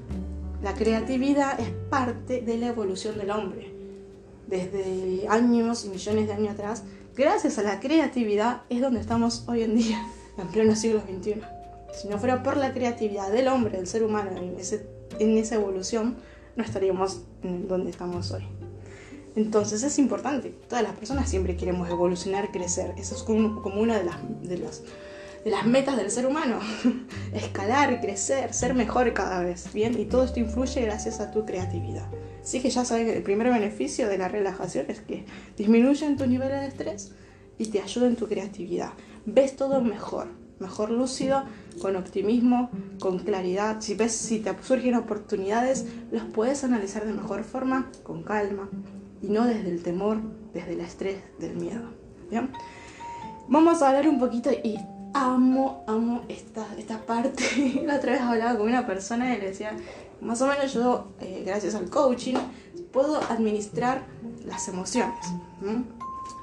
La 0.62 0.74
creatividad 0.74 1.60
es 1.60 1.70
parte 1.88 2.40
de 2.40 2.58
la 2.58 2.66
evolución 2.66 3.16
del 3.16 3.30
hombre. 3.30 3.72
Desde 4.48 5.28
años 5.28 5.84
y 5.84 5.88
millones 5.88 6.26
de 6.26 6.32
años 6.32 6.54
atrás, 6.54 6.82
gracias 7.14 7.58
a 7.58 7.62
la 7.62 7.78
creatividad 7.78 8.62
es 8.68 8.80
donde 8.80 8.98
estamos 8.98 9.44
hoy 9.46 9.62
en 9.62 9.76
día, 9.76 10.04
en 10.38 10.48
pleno 10.48 10.74
siglo 10.74 11.00
XXI. 11.00 11.42
Si 11.92 12.08
no 12.08 12.18
fuera 12.18 12.42
por 12.42 12.56
la 12.56 12.72
creatividad 12.72 13.30
del 13.30 13.46
hombre, 13.46 13.76
del 13.76 13.86
ser 13.86 14.02
humano, 14.02 14.30
en, 14.36 15.38
esa 15.38 15.54
evolución, 15.54 16.16
no 16.56 16.64
estaríamos 16.64 17.22
donde 17.42 17.90
estamos 17.90 18.32
hoy. 18.32 18.42
Entonces 19.36 19.84
es 19.84 19.96
importante, 20.00 20.52
todas 20.68 20.82
las 20.82 20.94
personas 20.94 21.30
siempre 21.30 21.56
queremos 21.56 21.88
evolucionar, 21.88 22.50
crecer. 22.50 22.94
Eso 22.98 23.14
es 23.14 23.22
como, 23.22 23.60
una 23.80 23.96
de 23.96 24.04
las, 24.04 24.16
de 24.42 24.58
las 24.58 24.82
metas 25.64 25.96
del 25.96 26.10
ser 26.10 26.26
humano. 26.26 26.58
Escalar, 27.32 28.00
crecer, 28.00 28.52
ser 28.52 28.74
mejor 28.74 29.12
cada 29.12 29.42
vez, 29.42 29.72
¿bien? 29.72 29.98
Y 29.98 30.04
todo 30.04 30.24
esto 30.24 30.40
influye 30.40 30.82
gracias 30.82 31.20
a 31.20 31.30
tu 31.30 31.44
creatividad. 31.44 32.06
Así 32.42 32.60
que 32.60 32.70
ya 32.70 32.84
sabes 32.84 33.06
que 33.06 33.16
el 33.16 33.22
primer 33.22 33.50
beneficio 33.50 34.08
de 34.08 34.18
la 34.18 34.28
relajación 34.28 34.86
es 34.88 35.00
que 35.00 35.24
disminuyen 35.56 36.16
tus 36.16 36.28
niveles 36.28 36.60
de 36.60 36.66
estrés 36.68 37.12
y 37.58 37.66
te 37.66 37.80
ayuda 37.80 38.06
en 38.06 38.16
tu 38.16 38.26
creatividad. 38.28 38.92
Ves 39.26 39.56
todo 39.56 39.80
mejor, 39.82 40.28
mejor 40.58 40.90
lúcido, 40.90 41.44
con 41.80 41.96
optimismo, 41.96 42.70
con 42.98 43.18
claridad. 43.18 43.80
Si 43.80 43.94
ves 43.94 44.12
si 44.12 44.40
te 44.40 44.54
surgen 44.62 44.94
oportunidades, 44.94 45.86
los 46.10 46.24
puedes 46.24 46.64
analizar 46.64 47.04
de 47.04 47.12
mejor 47.12 47.44
forma, 47.44 47.90
con 48.02 48.22
calma 48.22 48.68
y 49.20 49.28
no 49.28 49.46
desde 49.46 49.70
el 49.70 49.82
temor, 49.82 50.18
desde 50.54 50.72
el 50.72 50.80
estrés, 50.80 51.18
del 51.38 51.56
miedo. 51.56 51.90
¿Bien? 52.30 52.50
Vamos 53.48 53.82
a 53.82 53.88
hablar 53.88 54.08
un 54.08 54.18
poquito 54.18 54.50
y 54.52 54.78
amo, 55.14 55.84
amo 55.86 56.22
esta, 56.28 56.66
esta 56.78 57.00
parte. 57.04 57.82
La 57.86 57.96
otra 57.96 58.12
vez 58.12 58.20
hablaba 58.20 58.58
con 58.58 58.68
una 58.68 58.86
persona 58.86 59.34
y 59.34 59.40
le 59.40 59.48
decía, 59.48 59.76
más 60.20 60.40
o 60.42 60.46
menos 60.46 60.72
yo, 60.72 61.08
eh, 61.20 61.42
gracias 61.46 61.74
al 61.74 61.88
coaching, 61.90 62.36
puedo 62.92 63.20
administrar 63.30 64.06
las 64.44 64.68
emociones. 64.68 65.24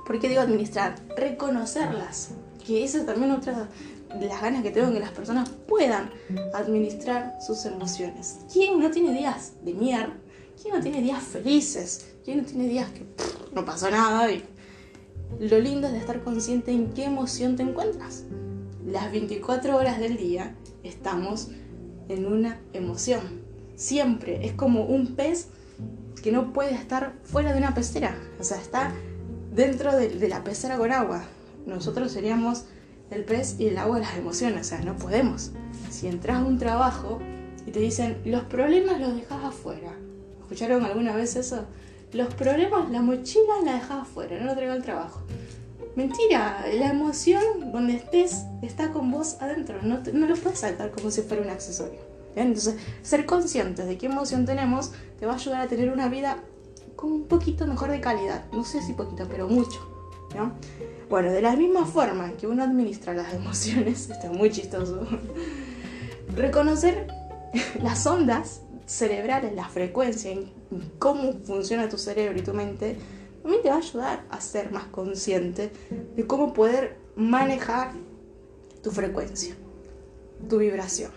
¿Por 0.06 0.20
qué 0.20 0.30
digo 0.30 0.42
administrar? 0.42 0.96
Reconocerlas. 1.18 2.32
Que 2.66 2.84
esa 2.84 3.00
es 3.00 3.06
también 3.06 3.32
otra 3.32 3.70
de 4.20 4.28
las 4.28 4.42
ganas 4.42 4.64
que 4.64 4.72
tengo 4.72 4.92
que 4.92 5.00
las 5.00 5.12
personas 5.12 5.50
puedan 5.50 6.10
administrar 6.54 7.36
sus 7.46 7.66
emociones. 7.66 8.40
¿Quién 8.52 8.80
no 8.80 8.90
tiene 8.92 9.14
días 9.14 9.54
de 9.64 9.74
mierda? 9.74 10.16
¿Quién 10.62 10.76
no 10.76 10.82
tiene 10.82 11.02
días 11.02 11.22
felices? 11.22 12.16
¿Quién 12.24 12.38
no 12.38 12.44
tiene 12.46 12.68
días 12.68 12.90
que 12.92 13.06
no 13.54 13.66
pasó 13.66 13.90
nada? 13.92 14.32
Y 14.32 14.44
lo 15.40 15.60
lindo 15.60 15.88
es 15.88 15.94
de 15.94 16.00
estar 16.00 16.24
consciente 16.24 16.72
en 16.72 16.94
qué 16.94 17.06
emoción 17.06 17.56
te 17.56 17.64
encuentras. 17.64 18.24
Las 18.86 19.12
24 19.12 19.78
horas 19.78 20.00
del 20.00 20.16
día 20.16 20.54
estamos 20.84 21.50
en 22.08 22.28
una 22.28 22.62
emoción. 22.72 23.42
Siempre 23.76 24.46
es 24.46 24.54
como 24.54 24.86
un 24.86 25.16
pez 25.16 25.48
que 26.22 26.32
no 26.32 26.54
puede 26.54 26.76
estar 26.76 27.16
fuera 27.24 27.52
de 27.52 27.58
una 27.58 27.74
pecera. 27.74 28.16
O 28.40 28.44
sea, 28.44 28.62
está 28.62 28.94
dentro 29.52 29.96
de, 29.96 30.30
la 30.30 30.44
pecera 30.44 30.78
con 30.78 30.92
agua. 30.92 31.24
Nosotros 31.66 32.12
seríamos 32.12 32.66
el 33.10 33.24
pez 33.24 33.56
y 33.60 33.70
el 33.70 33.80
agua 33.80 33.96
de 33.96 34.04
las 34.04 34.18
emociones, 34.18 34.68
o 34.68 34.70
sea, 34.70 34.82
no 34.82 34.96
podemos. 34.98 35.52
Si 35.90 36.06
entras 36.06 36.38
a 36.38 36.46
un 36.46 36.60
trabajo 36.60 37.20
y 37.66 37.72
te 37.72 37.80
dicen, 37.80 38.22
los 38.24 38.44
problemas 38.44 39.02
los 39.02 39.16
dejas 39.16 39.44
afuera. 39.44 39.96
¿Escucharon 40.42 40.86
alguna 40.86 41.16
vez 41.16 41.36
eso? 41.36 41.66
Los 42.14 42.36
problemas, 42.36 42.92
la 42.92 43.02
mochila 43.02 43.64
la 43.64 43.74
dejas 43.74 44.04
afuera, 44.04 44.40
no 44.40 44.46
lo 44.46 44.54
traigo 44.54 44.74
al 44.74 44.84
trabajo. 44.84 45.24
Mentira, 45.96 46.66
la 46.74 46.90
emoción 46.90 47.72
donde 47.72 47.96
estés 47.96 48.44
está 48.62 48.92
con 48.92 49.12
vos 49.12 49.38
adentro, 49.40 49.82
no, 49.82 50.02
no 50.14 50.28
lo 50.28 50.36
puedes 50.36 50.60
saltar 50.60 50.92
como 50.92 51.10
si 51.10 51.22
fuera 51.22 51.42
un 51.42 51.50
accesorio. 51.50 52.00
Entonces, 52.36 52.76
ser 53.02 53.26
conscientes 53.26 53.86
de 53.86 53.98
qué 53.98 54.08
emoción 54.08 54.46
tenemos 54.46 54.92
te 55.20 55.26
va 55.26 55.34
a 55.34 55.36
ayudar 55.36 55.62
a 55.62 55.68
tener 55.68 55.90
una 55.90 56.10
vida 56.10 56.38
con 56.96 57.12
un 57.12 57.28
poquito 57.28 57.66
mejor 57.66 57.92
de 57.92 58.02
calidad. 58.02 58.44
No 58.52 58.66
sé 58.66 58.82
si 58.82 58.94
poquito, 58.94 59.28
pero 59.30 59.48
mucho. 59.48 59.96
Bueno, 61.10 61.32
de 61.32 61.42
la 61.42 61.56
misma 61.56 61.86
forma 61.86 62.32
que 62.34 62.48
uno 62.48 62.64
administra 62.64 63.14
las 63.14 63.34
emociones, 63.34 64.10
esto 64.10 64.28
es 64.28 64.34
muy 64.34 64.50
chistoso, 64.50 65.06
reconocer 66.36 67.08
las 67.82 68.06
ondas 68.06 68.62
cerebrales, 68.86 69.54
la 69.56 69.68
frecuencia, 69.68 70.32
en 70.32 70.52
cómo 71.00 71.34
funciona 71.44 71.90
tu 71.90 71.98
cerebro 71.98 72.38
y 72.38 72.44
tu 72.44 72.54
mente, 72.54 72.98
también 73.46 73.62
te 73.62 73.70
va 73.70 73.76
a 73.76 73.78
ayudar 73.78 74.26
a 74.32 74.42
ser 74.42 74.72
más 74.72 74.86
consciente 74.86 75.72
de 76.16 76.26
cómo 76.26 76.52
poder 76.52 76.98
manejar 77.16 77.92
tu 78.82 78.90
frecuencia, 78.90 79.56
tu 80.50 80.58
vibración. 80.58 81.12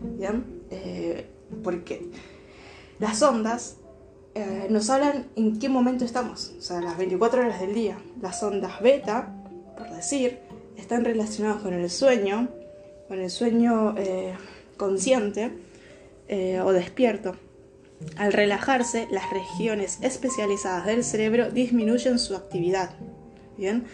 ¿Bien? 0.00 0.64
Eh, 0.70 1.28
porque 1.62 2.10
las 2.98 3.22
ondas 3.22 3.76
eh, 4.34 4.66
nos 4.68 4.90
hablan 4.90 5.28
en 5.36 5.60
qué 5.60 5.68
momento 5.68 6.04
estamos, 6.04 6.52
o 6.58 6.60
sea, 6.60 6.80
las 6.80 6.98
24 6.98 7.42
horas 7.42 7.60
del 7.60 7.72
día. 7.72 7.98
Las 8.20 8.42
ondas 8.42 8.82
beta, 8.82 9.32
por 9.78 9.90
decir, 9.90 10.40
están 10.76 11.04
relacionadas 11.04 11.62
con 11.62 11.72
el 11.72 11.88
sueño, 11.88 12.48
con 13.06 13.20
el 13.20 13.30
sueño 13.30 13.94
eh, 13.96 14.34
consciente 14.76 15.52
o 16.64 16.72
despierto. 16.72 17.36
Al 18.16 18.32
relajarse, 18.32 19.08
las 19.10 19.30
regiones 19.30 19.98
especializadas 20.02 20.86
del 20.86 21.04
cerebro 21.04 21.50
disminuyen 21.50 22.18
su 22.18 22.36
actividad. 22.36 22.90
¿Bien? 23.56 23.84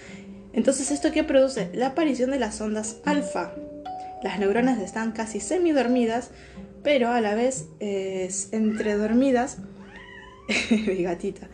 Entonces, 0.53 0.91
¿esto 0.91 1.13
qué 1.13 1.23
produce? 1.25 1.71
La 1.75 1.89
aparición 1.89 2.31
de 2.31 2.39
las 2.39 2.61
ondas 2.61 2.97
alfa. 3.05 3.55
Las 4.23 4.39
neuronas 4.39 4.81
están 4.81 5.13
casi 5.13 5.41
semidormidas, 5.41 6.31
pero 6.83 7.11
a 7.11 7.21
la 7.21 7.35
vez 7.35 7.67
entre 7.81 8.97
dormidas 8.97 9.59
mi 10.71 11.03
gatita. 11.03 11.49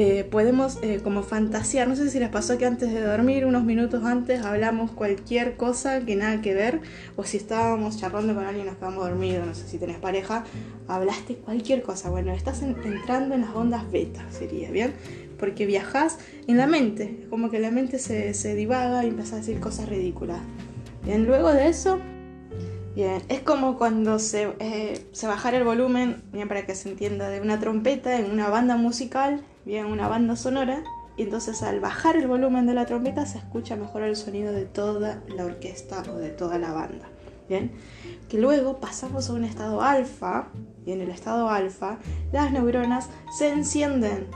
Eh, 0.00 0.22
podemos 0.22 0.78
eh, 0.82 1.00
como 1.02 1.24
fantasear, 1.24 1.88
no 1.88 1.96
sé 1.96 2.08
si 2.08 2.20
les 2.20 2.28
pasó 2.28 2.56
que 2.56 2.64
antes 2.64 2.92
de 2.92 3.00
dormir, 3.00 3.44
unos 3.44 3.64
minutos 3.64 4.04
antes, 4.04 4.44
hablamos 4.44 4.92
cualquier 4.92 5.56
cosa 5.56 6.06
que 6.06 6.14
nada 6.14 6.40
que 6.40 6.54
ver, 6.54 6.80
o 7.16 7.24
si 7.24 7.36
estábamos 7.36 7.96
charlando 7.96 8.32
con 8.32 8.44
alguien 8.44 8.66
nos 8.66 8.76
quedamos 8.76 9.04
dormidos, 9.04 9.44
no 9.44 9.56
sé 9.56 9.66
si 9.66 9.76
tenés 9.76 9.96
pareja, 9.96 10.44
hablaste 10.86 11.34
cualquier 11.34 11.82
cosa. 11.82 12.10
Bueno, 12.10 12.30
estás 12.30 12.62
entrando 12.62 13.34
en 13.34 13.40
las 13.40 13.50
ondas 13.56 13.90
beta, 13.90 14.24
sería, 14.30 14.70
¿bien? 14.70 14.92
Porque 15.36 15.66
viajas 15.66 16.18
en 16.46 16.58
la 16.58 16.68
mente, 16.68 17.26
como 17.28 17.50
que 17.50 17.58
la 17.58 17.72
mente 17.72 17.98
se, 17.98 18.34
se 18.34 18.54
divaga 18.54 19.04
y 19.04 19.08
empieza 19.08 19.34
a 19.34 19.38
decir 19.40 19.58
cosas 19.58 19.88
ridículas. 19.88 20.38
Bien, 21.04 21.26
luego 21.26 21.52
de 21.52 21.66
eso 21.66 21.98
Es 23.04 23.42
como 23.42 23.78
cuando 23.78 24.18
se, 24.18 24.54
eh, 24.58 25.06
se 25.12 25.28
bajara 25.28 25.56
el 25.56 25.62
volumen, 25.62 26.20
para 26.48 26.66
que 26.66 26.74
se 26.74 26.88
entienda, 26.88 27.28
de 27.28 27.40
una 27.40 27.60
trompeta 27.60 28.18
en 28.18 28.28
una 28.28 28.48
banda 28.48 28.76
musical, 28.76 29.44
bien, 29.64 29.86
una 29.86 30.08
banda 30.08 30.34
sonora, 30.34 30.82
y 31.16 31.22
entonces 31.22 31.62
al 31.62 31.78
bajar 31.78 32.16
el 32.16 32.26
volumen 32.26 32.66
de 32.66 32.74
la 32.74 32.86
trompeta 32.86 33.24
se 33.24 33.38
escucha 33.38 33.76
mejor 33.76 34.02
el 34.02 34.16
sonido 34.16 34.52
de 34.52 34.64
toda 34.64 35.22
la 35.28 35.44
orquesta 35.44 36.02
o 36.10 36.16
de 36.16 36.30
toda 36.30 36.58
la 36.58 36.72
banda. 36.72 37.08
Bien, 37.48 37.70
que 38.28 38.36
luego 38.36 38.78
pasamos 38.78 39.30
a 39.30 39.32
un 39.32 39.44
estado 39.44 39.80
alfa, 39.80 40.48
y 40.84 40.90
en 40.90 41.00
el 41.00 41.10
estado 41.10 41.50
alfa 41.50 41.98
las 42.32 42.50
neuronas 42.50 43.10
se 43.38 43.50
encienden 43.50 44.26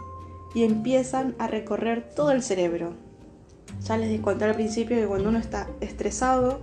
y 0.54 0.62
empiezan 0.62 1.34
a 1.40 1.48
recorrer 1.48 2.10
todo 2.14 2.30
el 2.30 2.44
cerebro. 2.44 2.92
Ya 3.84 3.96
les 3.96 4.20
conté 4.20 4.44
al 4.44 4.54
principio 4.54 4.96
que 4.96 5.06
cuando 5.06 5.30
uno 5.30 5.38
está 5.40 5.66
estresado, 5.80 6.60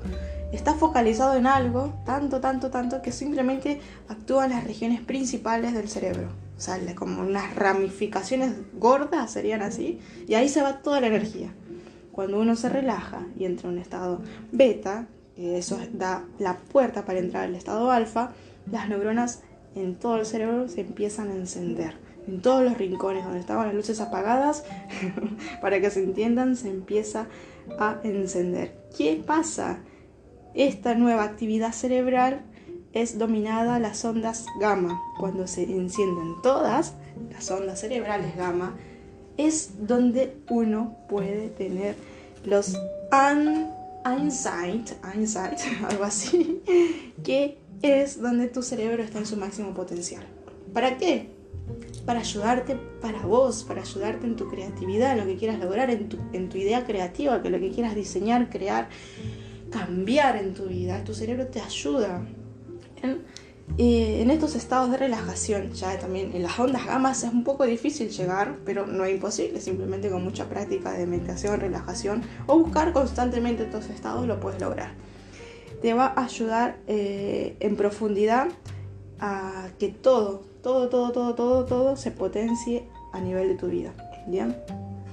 está 0.51 0.73
focalizado 0.73 1.35
en 1.35 1.47
algo, 1.47 1.93
tanto, 2.05 2.41
tanto, 2.41 2.69
tanto, 2.69 3.01
que 3.01 3.11
simplemente 3.11 3.79
actúa 4.07 4.45
en 4.45 4.51
las 4.51 4.63
regiones 4.63 5.01
principales 5.01 5.73
del 5.73 5.89
cerebro. 5.89 6.29
O 6.57 6.61
sea, 6.61 6.77
como 6.95 7.21
unas 7.21 7.55
ramificaciones 7.55 8.53
gordas 8.73 9.31
serían 9.31 9.61
así, 9.61 9.99
y 10.27 10.33
ahí 10.33 10.49
se 10.49 10.61
va 10.61 10.81
toda 10.81 11.01
la 11.01 11.07
energía. 11.07 11.53
Cuando 12.11 12.39
uno 12.39 12.55
se 12.55 12.69
relaja 12.69 13.25
y 13.37 13.45
entra 13.45 13.69
en 13.69 13.75
un 13.75 13.81
estado 13.81 14.21
beta, 14.51 15.07
eso 15.37 15.79
da 15.93 16.25
la 16.37 16.57
puerta 16.57 17.05
para 17.05 17.19
entrar 17.19 17.45
al 17.45 17.55
estado 17.55 17.91
alfa, 17.91 18.31
las 18.69 18.89
neuronas 18.89 19.41
en 19.75 19.95
todo 19.95 20.17
el 20.17 20.25
cerebro 20.25 20.67
se 20.67 20.81
empiezan 20.81 21.29
a 21.29 21.35
encender. 21.35 21.95
En 22.27 22.41
todos 22.41 22.63
los 22.63 22.77
rincones 22.77 23.23
donde 23.23 23.39
estaban 23.39 23.67
las 23.67 23.75
luces 23.75 24.01
apagadas, 24.01 24.65
para 25.61 25.79
que 25.79 25.89
se 25.89 26.03
entiendan, 26.03 26.55
se 26.55 26.69
empieza 26.69 27.27
a 27.79 27.99
encender. 28.03 28.75
¿Qué 28.95 29.23
pasa? 29.25 29.79
Esta 30.59 30.93
nueva 30.93 31.23
actividad 31.23 31.71
cerebral 31.71 32.41
es 32.91 33.17
dominada 33.17 33.79
las 33.79 34.03
ondas 34.03 34.45
gamma. 34.59 35.01
Cuando 35.17 35.47
se 35.47 35.63
encienden 35.63 36.35
todas 36.43 36.95
las 37.31 37.49
ondas 37.49 37.79
cerebrales 37.79 38.35
gamma, 38.35 38.75
es 39.37 39.87
donde 39.87 40.35
uno 40.49 40.97
puede 41.07 41.47
tener 41.47 41.95
los 42.43 42.77
insight, 44.05 44.91
insight, 45.15 45.59
algo 45.89 46.03
así, 46.03 46.61
que 47.23 47.57
es 47.81 48.21
donde 48.21 48.49
tu 48.49 48.61
cerebro 48.61 49.01
está 49.01 49.19
en 49.19 49.27
su 49.27 49.37
máximo 49.37 49.73
potencial. 49.73 50.25
¿Para 50.73 50.97
qué? 50.97 51.29
Para 52.05 52.19
ayudarte 52.19 52.75
para 53.01 53.21
vos, 53.21 53.63
para 53.63 53.81
ayudarte 53.81 54.27
en 54.27 54.35
tu 54.35 54.49
creatividad, 54.49 55.13
en 55.13 55.19
lo 55.19 55.25
que 55.25 55.37
quieras 55.37 55.57
lograr, 55.59 55.89
en 55.89 56.09
tu, 56.09 56.17
en 56.33 56.49
tu 56.49 56.57
idea 56.57 56.85
creativa, 56.85 57.41
que 57.41 57.49
lo 57.49 57.61
que 57.61 57.71
quieras 57.71 57.95
diseñar, 57.95 58.49
crear 58.49 58.89
cambiar 59.71 60.37
en 60.37 60.53
tu 60.53 60.65
vida, 60.65 61.03
tu 61.03 61.13
cerebro 61.13 61.47
te 61.47 61.61
ayuda 61.61 62.21
en, 63.01 63.23
eh, 63.77 64.21
en 64.21 64.31
estos 64.31 64.55
estados 64.55 64.91
de 64.91 64.97
relajación. 64.97 65.71
Ya 65.73 65.97
también 65.99 66.35
en 66.35 66.43
las 66.43 66.59
ondas 66.59 66.85
gamas 66.85 67.23
es 67.23 67.31
un 67.31 67.43
poco 67.43 67.65
difícil 67.65 68.09
llegar, 68.09 68.57
pero 68.65 68.85
no 68.85 69.05
es 69.05 69.13
imposible, 69.13 69.61
simplemente 69.61 70.09
con 70.09 70.23
mucha 70.23 70.49
práctica 70.49 70.91
de 70.91 71.05
meditación, 71.05 71.59
relajación 71.59 72.23
o 72.47 72.59
buscar 72.59 72.93
constantemente 72.93 73.63
estos 73.63 73.89
estados 73.89 74.27
lo 74.27 74.39
puedes 74.39 74.59
lograr. 74.59 74.91
Te 75.81 75.93
va 75.93 76.07
a 76.07 76.25
ayudar 76.25 76.77
eh, 76.87 77.55
en 77.59 77.75
profundidad 77.77 78.49
a 79.19 79.69
que 79.79 79.89
todo, 79.89 80.43
todo, 80.61 80.89
todo, 80.89 81.11
todo, 81.11 81.35
todo, 81.35 81.65
todo 81.65 81.95
se 81.95 82.11
potencie 82.11 82.83
a 83.13 83.21
nivel 83.21 83.47
de 83.49 83.55
tu 83.55 83.67
vida. 83.67 83.93
¿Bien? 84.27 84.57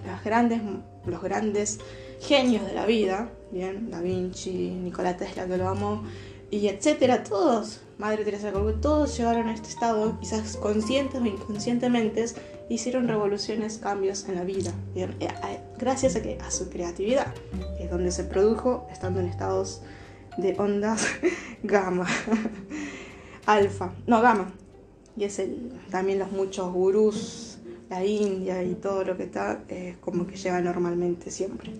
Las 0.04 0.25
grandes, 0.25 0.60
los 1.06 1.22
grandes 1.22 1.78
genios 2.20 2.66
de 2.66 2.75
la 2.75 2.86
vida, 2.86 3.30
bien, 3.50 3.90
Da 3.90 4.00
Vinci, 4.00 4.70
Nikola 4.70 5.16
Tesla, 5.16 5.46
que 5.46 5.56
lo 5.56 5.68
amo, 5.68 6.02
y 6.50 6.68
etcétera, 6.68 7.24
todos, 7.24 7.80
Madre 7.98 8.24
Teresa 8.24 8.52
de 8.52 8.72
todos 8.74 9.16
llegaron 9.16 9.48
a 9.48 9.54
este 9.54 9.68
estado, 9.68 10.18
quizás 10.20 10.56
conscientes 10.56 11.20
o 11.20 11.26
inconscientemente, 11.26 12.24
hicieron 12.68 13.08
revoluciones, 13.08 13.78
cambios 13.78 14.28
en 14.28 14.36
la 14.36 14.44
vida, 14.44 14.72
bien, 14.94 15.16
eh, 15.20 15.28
eh, 15.28 15.60
gracias 15.78 16.14
a, 16.16 16.22
que, 16.22 16.38
a 16.38 16.50
su 16.50 16.68
creatividad, 16.68 17.34
que 17.76 17.84
es 17.84 17.90
donde 17.90 18.12
se 18.12 18.24
produjo 18.24 18.86
estando 18.92 19.20
en 19.20 19.26
estados 19.26 19.82
de 20.36 20.54
ondas 20.58 21.06
gamma, 21.62 22.06
alfa, 23.46 23.92
no 24.06 24.20
gamma, 24.20 24.52
y 25.16 25.24
es 25.24 25.38
el, 25.38 25.72
también 25.90 26.18
los 26.18 26.30
muchos 26.30 26.72
gurús, 26.72 27.58
la 27.88 28.04
India 28.04 28.62
y 28.62 28.74
todo 28.74 29.04
lo 29.04 29.16
que 29.16 29.24
está, 29.24 29.62
es 29.68 29.96
como 29.98 30.26
que 30.26 30.36
lleva 30.36 30.60
normalmente 30.60 31.30
siempre. 31.30 31.72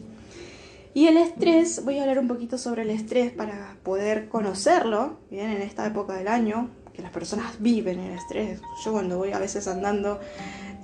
Y 0.97 1.09
el 1.09 1.19
estrés, 1.19 1.85
voy 1.85 1.99
a 1.99 2.05
hablar 2.05 2.19
un 2.19 2.26
poquito 2.26 2.57
sobre 2.57 2.81
el 2.81 2.88
estrés 2.88 3.31
para 3.31 3.76
poder 3.83 4.31
conocerlo, 4.31 5.19
bien, 5.31 5.50
en 5.50 5.61
esta 5.61 5.85
época 5.87 6.15
del 6.15 6.26
año, 6.26 6.71
que 6.95 7.03
las 7.03 7.11
personas 7.11 7.61
viven 7.61 7.99
el 7.99 8.12
estrés. 8.12 8.62
Yo 8.83 8.93
cuando 8.93 9.19
voy 9.19 9.33
a 9.33 9.38
veces 9.38 9.69
andando 9.69 10.19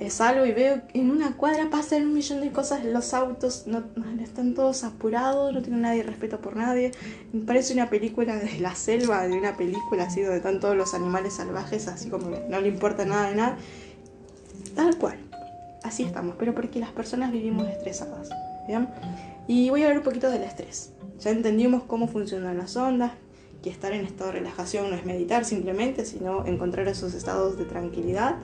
eh, 0.00 0.10
salgo 0.10 0.44
y 0.44 0.52
veo 0.52 0.86
que 0.86 1.00
en 1.00 1.10
una 1.10 1.34
cuadra 1.38 1.70
pasan 1.70 2.02
un 2.02 2.12
millón 2.12 2.42
de 2.42 2.52
cosas, 2.52 2.84
los 2.84 3.14
autos 3.14 3.66
no, 3.66 3.84
están 4.22 4.52
todos 4.52 4.84
apurados, 4.84 5.54
no 5.54 5.62
tienen 5.62 5.80
nadie 5.80 6.02
respeto 6.02 6.42
por 6.42 6.56
nadie. 6.56 6.92
Me 7.32 7.46
parece 7.46 7.72
una 7.72 7.88
película 7.88 8.36
de 8.36 8.58
la 8.58 8.74
selva, 8.74 9.26
de 9.26 9.32
una 9.32 9.56
película 9.56 10.04
así 10.04 10.20
donde 10.20 10.36
están 10.36 10.60
todos 10.60 10.76
los 10.76 10.92
animales 10.92 11.36
salvajes, 11.36 11.88
así 11.88 12.10
como 12.10 12.32
que 12.32 12.44
no 12.50 12.60
le 12.60 12.68
importa 12.68 13.06
nada 13.06 13.30
de 13.30 13.36
nada. 13.36 13.56
Tal 14.76 14.94
cual, 14.98 15.16
así 15.82 16.02
estamos, 16.02 16.36
pero 16.38 16.54
porque 16.54 16.80
las 16.80 16.90
personas 16.90 17.32
vivimos 17.32 17.66
estresadas. 17.66 18.28
Y 19.48 19.70
voy 19.70 19.82
a 19.82 19.86
hablar 19.86 19.98
un 19.98 20.04
poquito 20.04 20.30
del 20.30 20.42
estrés. 20.42 20.92
Ya 21.20 21.30
entendimos 21.30 21.82
cómo 21.84 22.08
funcionan 22.08 22.58
las 22.58 22.76
ondas, 22.76 23.12
que 23.62 23.70
estar 23.70 23.92
en 23.92 24.04
estado 24.04 24.32
de 24.32 24.40
relajación 24.40 24.90
no 24.90 24.96
es 24.96 25.06
meditar 25.06 25.44
simplemente, 25.44 26.04
sino 26.04 26.44
encontrar 26.46 26.88
esos 26.88 27.14
estados 27.14 27.56
de 27.56 27.64
tranquilidad, 27.64 28.36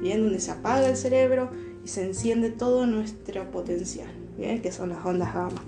bien, 0.00 0.22
donde 0.22 0.40
se 0.40 0.50
apaga 0.50 0.88
el 0.88 0.96
cerebro 0.96 1.50
y 1.84 1.88
se 1.88 2.04
enciende 2.04 2.50
todo 2.50 2.86
nuestro 2.86 3.50
potencial, 3.50 4.08
bien, 4.36 4.60
que 4.60 4.72
son 4.72 4.90
las 4.90 5.04
ondas 5.04 5.34
gamma. 5.34 5.64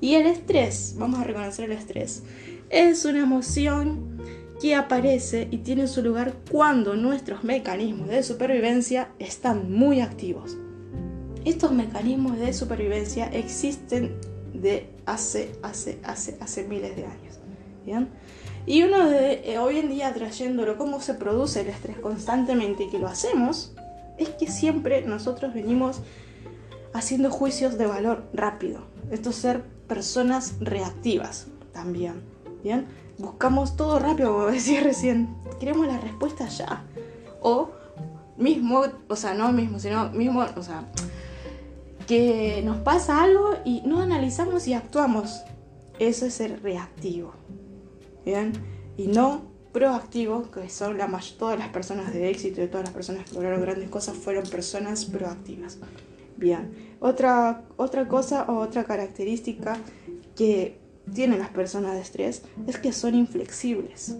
Y 0.00 0.14
el 0.14 0.26
estrés, 0.26 0.94
vamos 0.98 1.20
a 1.20 1.24
reconocer 1.24 1.70
el 1.70 1.76
estrés, 1.76 2.22
es 2.70 3.04
una 3.04 3.20
emoción 3.20 4.18
que 4.60 4.74
aparece 4.74 5.48
y 5.50 5.58
tiene 5.58 5.86
su 5.86 6.02
lugar 6.02 6.34
cuando 6.50 6.96
nuestros 6.96 7.44
mecanismos 7.44 8.08
de 8.08 8.22
supervivencia 8.22 9.10
están 9.18 9.70
muy 9.70 10.00
activos. 10.00 10.56
Estos 11.46 11.70
mecanismos 11.70 12.38
de 12.38 12.52
supervivencia 12.52 13.26
existen 13.26 14.16
de 14.52 14.90
hace, 15.06 15.52
hace, 15.62 16.00
hace, 16.02 16.36
hace 16.40 16.64
miles 16.64 16.96
de 16.96 17.06
años. 17.06 17.38
¿bien? 17.84 18.08
Y 18.66 18.82
uno 18.82 19.08
de 19.08 19.52
eh, 19.52 19.58
hoy 19.60 19.78
en 19.78 19.88
día 19.88 20.12
trayéndolo 20.12 20.76
cómo 20.76 21.00
se 21.00 21.14
produce 21.14 21.60
el 21.60 21.68
estrés 21.68 22.00
constantemente 22.00 22.82
y 22.82 22.88
que 22.88 22.98
lo 22.98 23.06
hacemos, 23.06 23.72
es 24.18 24.30
que 24.30 24.48
siempre 24.50 25.02
nosotros 25.02 25.54
venimos 25.54 26.00
haciendo 26.92 27.30
juicios 27.30 27.78
de 27.78 27.86
valor 27.86 28.24
rápido. 28.32 28.80
Esto 29.12 29.30
es 29.30 29.36
ser 29.36 29.62
personas 29.86 30.54
reactivas 30.58 31.46
también. 31.72 32.24
¿Bien? 32.64 32.88
Buscamos 33.18 33.76
todo 33.76 34.00
rápido, 34.00 34.32
como 34.32 34.46
decía 34.50 34.80
recién. 34.80 35.36
Queremos 35.60 35.86
la 35.86 35.98
respuesta 36.00 36.48
ya. 36.48 36.82
O 37.40 37.70
mismo, 38.36 38.82
o 39.06 39.14
sea, 39.14 39.32
no 39.34 39.52
mismo, 39.52 39.78
sino 39.78 40.10
mismo, 40.10 40.44
o 40.56 40.62
sea, 40.64 40.88
que 42.06 42.62
nos 42.64 42.78
pasa 42.78 43.22
algo 43.22 43.56
y 43.64 43.82
no 43.84 44.00
analizamos 44.00 44.66
y 44.68 44.74
actuamos. 44.74 45.42
Eso 45.98 46.26
es 46.26 46.34
ser 46.34 46.62
reactivo. 46.62 47.32
¿Bien? 48.24 48.52
Y 48.96 49.06
no 49.08 49.56
proactivo, 49.72 50.50
que 50.50 50.70
son 50.70 50.96
la 50.96 51.20
todas 51.36 51.58
las 51.58 51.68
personas 51.68 52.12
de 52.12 52.30
éxito 52.30 52.62
y 52.62 52.66
todas 52.66 52.86
las 52.86 52.94
personas 52.94 53.28
que 53.28 53.34
lograron 53.34 53.60
grandes 53.60 53.90
cosas 53.90 54.16
fueron 54.16 54.44
personas 54.44 55.04
proactivas. 55.04 55.78
Bien, 56.36 56.96
otra, 57.00 57.64
otra 57.76 58.08
cosa 58.08 58.44
o 58.48 58.58
otra 58.58 58.84
característica 58.84 59.78
que 60.34 60.78
tienen 61.12 61.38
las 61.38 61.50
personas 61.50 61.94
de 61.94 62.00
estrés 62.00 62.42
es 62.66 62.78
que 62.78 62.92
son 62.92 63.14
inflexibles. 63.14 64.16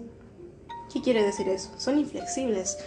¿Qué 0.93 1.01
quiere 1.01 1.23
decir 1.23 1.47
eso? 1.49 1.71
Son 1.77 1.97
inflexibles. 1.97 2.77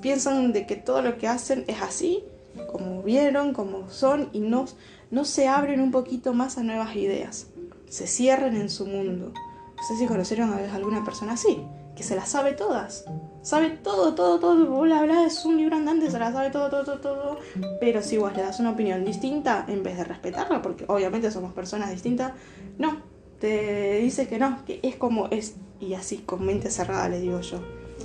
Piensan 0.00 0.52
de 0.52 0.66
que 0.66 0.76
todo 0.76 1.02
lo 1.02 1.18
que 1.18 1.28
hacen 1.28 1.64
es 1.66 1.80
así 1.82 2.24
como 2.70 3.02
vieron, 3.02 3.52
como 3.52 3.88
son, 3.90 4.28
y 4.32 4.40
no, 4.40 4.66
no 5.10 5.24
se 5.24 5.48
abren 5.48 5.80
un 5.80 5.90
poquito 5.90 6.34
más 6.34 6.58
a 6.58 6.62
nuevas 6.62 6.94
ideas. 6.96 7.48
Se 7.88 8.06
cierran 8.06 8.56
en 8.56 8.70
su 8.70 8.86
mundo. 8.86 9.32
No 9.76 9.82
sé 9.82 9.96
si 9.96 10.06
conocieron 10.06 10.52
a 10.52 10.74
alguna 10.74 11.04
persona 11.04 11.34
así, 11.34 11.62
que 11.94 12.02
se 12.02 12.16
las 12.16 12.30
sabe 12.30 12.52
todas. 12.52 13.04
Sabe 13.42 13.70
todo, 13.70 14.14
todo, 14.14 14.38
todo. 14.38 14.80
Bla, 14.80 15.02
bla, 15.02 15.26
es 15.26 15.44
un 15.44 15.56
libro 15.56 15.76
andante, 15.76 16.10
se 16.10 16.18
la 16.18 16.32
sabe 16.32 16.50
todo, 16.50 16.70
todo, 16.70 16.84
todo, 16.84 17.00
todo. 17.00 17.38
Pero 17.80 18.02
si 18.02 18.16
vos 18.16 18.34
le 18.34 18.42
das 18.42 18.60
una 18.60 18.70
opinión 18.70 19.04
distinta, 19.04 19.64
en 19.68 19.82
vez 19.82 19.96
de 19.98 20.04
respetarla, 20.04 20.62
porque 20.62 20.84
obviamente 20.88 21.30
somos 21.30 21.52
personas 21.52 21.90
distintas, 21.90 22.32
no. 22.78 23.14
Te 23.40 23.98
dice 23.98 24.26
que 24.26 24.38
no, 24.38 24.64
que 24.64 24.80
es 24.82 24.96
como 24.96 25.26
es. 25.26 25.56
Y 25.80 25.92
así, 25.94 26.18
con 26.18 26.46
mente 26.46 26.70
cerrada, 26.70 27.08
le 27.08 27.20
digo 27.20 27.40
yo. 27.40 27.60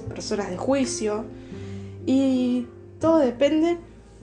Personas 0.09 0.49
de 0.49 0.57
juicio. 0.57 1.23
Y 2.05 2.67
todo 2.99 3.19
depende 3.19 3.77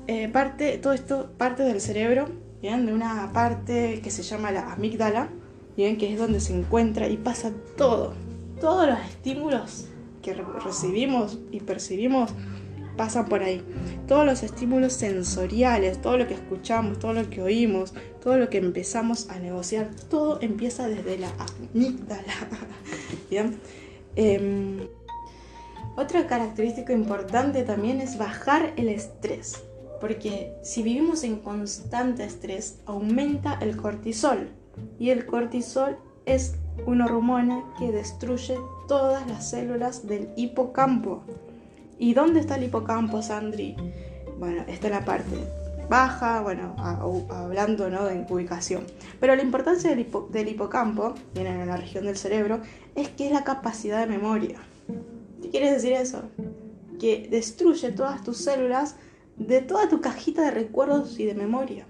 eh, 0.09 0.29
parte, 0.29 0.79
todo 0.79 0.93
esto 0.93 1.31
parte 1.37 1.65
del 1.65 1.81
cerebro, 1.81 2.29
¿bien? 2.63 2.87
de 2.87 2.95
una 2.95 3.33
parte 3.33 4.01
que 4.03 4.11
se 4.11 4.23
llama 4.23 4.53
la 4.53 4.73
amígdala, 4.73 5.31
¿bien? 5.77 5.99
que 5.99 6.13
es 6.13 6.19
donde 6.19 6.41
se 6.41 6.57
encuentra 6.57 7.09
y 7.09 7.17
pasa 7.17 7.53
todo, 7.77 8.15
todos 8.61 8.87
los 8.87 9.01
estímulos 9.01 9.89
que 10.23 10.35
recibimos 10.35 11.39
y 11.51 11.61
percibimos 11.61 12.31
pasan 12.97 13.27
por 13.27 13.43
ahí. 13.43 13.63
Todos 14.09 14.25
los 14.25 14.43
estímulos 14.43 14.93
sensoriales, 14.93 16.01
todo 16.01 16.17
lo 16.17 16.27
que 16.27 16.35
escuchamos, 16.35 16.99
todo 16.99 17.13
lo 17.13 17.29
que 17.29 17.43
oímos, 17.43 17.93
todo 18.23 18.39
lo 18.39 18.49
que 18.49 18.59
empezamos 18.59 19.29
a 19.29 19.39
negociar, 19.39 19.91
todo 20.09 20.41
empieza 20.41 20.89
desde 20.89 21.19
la 21.19 21.31
amígdala. 21.75 22.33
¿Bien? 23.31 23.59
Em, 24.15 24.87
otra 25.97 26.27
característica 26.27 26.93
importante 26.93 27.63
también 27.65 28.01
es 28.01 28.19
bajar 28.19 28.73
el 28.77 28.89
estrés 28.89 29.66
porque 30.01 30.53
si 30.63 30.83
vivimos 30.83 31.25
en 31.25 31.37
constante 31.37 32.25
estrés 32.25 32.81
aumenta 32.87 33.59
el 33.61 33.77
cortisol 33.77 34.51
y 34.99 35.11
el 35.11 35.27
cortisol 35.27 35.97
es 36.27 36.57
una 36.87 37.07
hormona 37.07 37.65
que 37.79 37.93
destruye 37.93 38.59
todas 38.89 39.27
las 39.27 39.51
células 39.51 40.07
del 40.07 40.29
hipocampo. 40.37 41.23
¿Y 41.99 42.15
dónde 42.15 42.41
está 42.41 42.57
el 42.57 42.65
hipocampo, 42.65 43.23
Sandri? 43.23 43.75
Bueno, 44.39 44.65
está 44.69 44.89
en 44.89 44.93
la 44.93 45.05
parte 45.05 45.37
baja, 45.89 46.41
bueno, 46.41 46.75
hablando 47.31 47.89
¿no? 47.89 48.05
de 48.05 48.27
ubicación. 48.29 48.85
Pero 49.21 49.37
la 49.37 49.43
importancia 49.43 49.91
del, 49.91 50.07
del 50.31 50.49
hipocampo, 50.49 51.15
viene 51.35 51.51
en 51.51 51.67
la 51.67 51.77
región 51.77 52.05
del 52.05 52.17
cerebro, 52.17 52.61
es 52.95 53.09
que 53.11 53.27
es 53.27 53.33
la 53.33 53.45
capacidad 53.45 54.01
de 54.01 54.07
memoria. 54.07 54.59
¿Qué 55.43 55.51
quiere 55.51 55.73
decir 55.73 55.93
eso? 55.93 56.23
Que 56.99 57.29
destruye 57.31 57.93
todas 57.93 58.23
tus 58.23 58.39
células 58.39 58.97
de 59.39 59.61
toda 59.61 59.89
tu 59.89 60.01
cajita 60.01 60.43
de 60.43 60.51
recuerdos 60.51 61.19
y 61.19 61.27
de 61.27 61.35
memoria. 61.35 61.87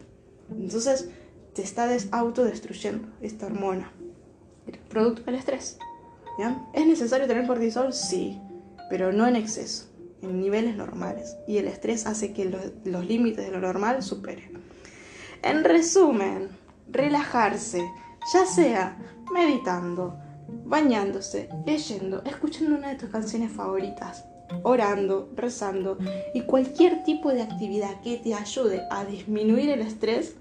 Entonces 0.50 1.10
te 1.54 1.62
está 1.62 1.88
autodestruyendo 2.12 3.08
esta 3.20 3.46
hormona, 3.46 3.90
producto 4.88 5.22
del 5.22 5.36
estrés. 5.36 5.78
¿Es 6.74 6.86
necesario 6.86 7.26
tener 7.26 7.46
cortisol? 7.46 7.92
Sí, 7.92 8.38
pero 8.90 9.12
no 9.12 9.26
en 9.26 9.36
exceso, 9.36 9.86
en 10.22 10.40
niveles 10.40 10.76
normales. 10.76 11.36
Y 11.46 11.58
el 11.58 11.66
estrés 11.66 12.06
hace 12.06 12.32
que 12.32 12.52
los 12.84 13.06
límites 13.06 13.46
de 13.46 13.52
lo 13.52 13.60
normal 13.60 14.02
superen. 14.02 14.60
En 15.42 15.64
resumen, 15.64 16.48
relajarse, 16.88 17.82
ya 18.32 18.44
sea 18.44 18.98
meditando, 19.32 20.18
bañándose, 20.64 21.48
leyendo, 21.64 22.22
escuchando 22.24 22.76
una 22.76 22.90
de 22.90 22.96
tus 22.96 23.08
canciones 23.08 23.50
favoritas, 23.52 24.24
orando, 24.62 25.30
rezando 25.34 25.98
y 26.34 26.42
cualquier 26.42 27.02
tipo 27.04 27.30
de 27.30 27.42
actividad 27.42 28.00
que 28.02 28.18
te 28.18 28.34
ayude 28.34 28.82
a 28.90 29.04
disminuir 29.04 29.70
el 29.70 29.80
estrés 29.80 30.36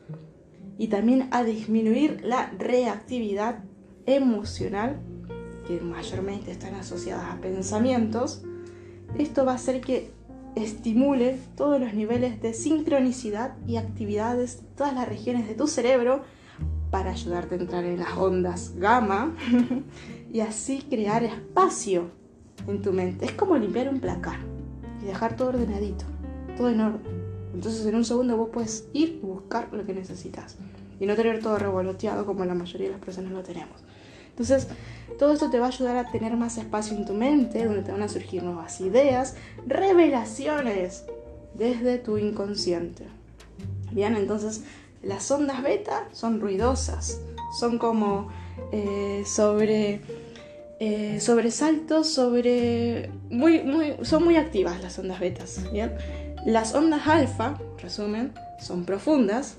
y 0.78 0.88
también 0.88 1.28
a 1.32 1.44
disminuir 1.44 2.22
la 2.24 2.52
reactividad 2.58 3.64
emocional, 4.06 5.00
que 5.68 5.80
mayormente 5.80 6.52
están 6.52 6.76
asociadas 6.76 7.34
a 7.34 7.42
pensamientos, 7.42 8.44
esto 9.18 9.46
va 9.46 9.54
a 9.54 9.56
hacer 9.56 9.82
que 9.82 10.12
estimule 10.56 11.40
todos 11.56 11.80
los 11.80 11.94
niveles 11.94 12.42
de 12.42 12.54
sincronicidad 12.54 13.56
y 13.68 13.78
actividades, 13.78 14.62
todas 14.76 14.94
las 14.94 15.08
regiones 15.08 15.48
de 15.48 15.56
tu 15.56 15.68
cerebro, 15.68 16.24
para 16.92 17.12
ayudarte 17.12 17.56
a 17.56 17.58
entrar 17.58 17.84
en 17.84 18.00
las 18.00 18.16
ondas 18.18 18.74
gamma 18.78 19.36
y 20.32 20.40
así 20.42 20.82
crear 20.90 21.24
espacio 21.24 22.10
en 22.68 22.82
tu 22.82 22.92
mente. 22.92 23.26
Es 23.26 23.32
como 23.34 23.58
limpiar 23.58 23.90
un 23.90 24.00
placar 24.00 24.38
y 25.02 25.06
dejar 25.06 25.36
todo 25.36 25.50
ordenadito, 25.50 26.06
todo 26.58 26.70
en 26.70 26.82
orden. 26.82 27.02
Entonces 27.54 27.86
en 27.86 27.96
un 27.96 28.06
segundo 28.06 28.36
vos 28.38 28.50
puedes 28.52 28.88
ir 28.94 29.20
y 29.22 29.26
buscar 29.26 29.70
lo 29.72 29.86
que 29.86 29.94
necesitas. 29.94 30.58
y 30.98 31.06
no 31.06 31.16
tener 31.16 31.42
todo 31.42 31.58
revoloteado 31.58 32.26
como 32.26 32.46
la 32.46 32.54
mayoría 32.54 32.88
de 32.88 32.94
las 32.94 33.04
personas 33.04 33.34
lo 33.34 33.44
tenemos. 33.44 33.84
Entonces, 34.30 34.68
todo 35.18 35.34
esto 35.34 35.50
te 35.50 35.60
va 35.60 35.66
a 35.66 35.70
ayudar 35.70 35.98
a 35.98 36.12
tener 36.12 36.36
más 36.36 36.58
espacio 36.58 36.96
en 36.96 37.06
tu 37.06 37.14
mente, 37.14 37.66
donde 37.66 37.84
te 37.84 37.92
van 37.92 38.02
a 38.02 38.10
surgir 38.10 38.44
nuevas 38.44 38.80
ideas, 38.82 39.36
revelaciones 39.66 41.04
desde 41.54 41.98
tu 41.98 42.18
inconsciente. 42.18 43.06
Bien, 43.92 44.16
entonces 44.16 44.64
las 45.02 45.30
ondas 45.32 45.64
beta 45.64 46.10
son 46.12 46.42
ruidosas, 46.42 47.22
son 47.58 47.78
como 47.78 48.30
eh, 48.72 49.24
sobre 49.26 50.02
eh, 50.80 51.20
sobresaltos, 51.20 52.10
sobre 52.10 53.10
muy, 53.30 53.64
muy, 53.64 53.96
son 54.02 54.24
muy 54.24 54.36
activas 54.36 54.82
las 54.82 55.00
ondas 55.00 55.20
betas. 55.20 55.64
Las 56.46 56.76
ondas 56.76 57.08
alfa, 57.08 57.58
resumen, 57.82 58.34
son 58.60 58.86
profundas, 58.86 59.58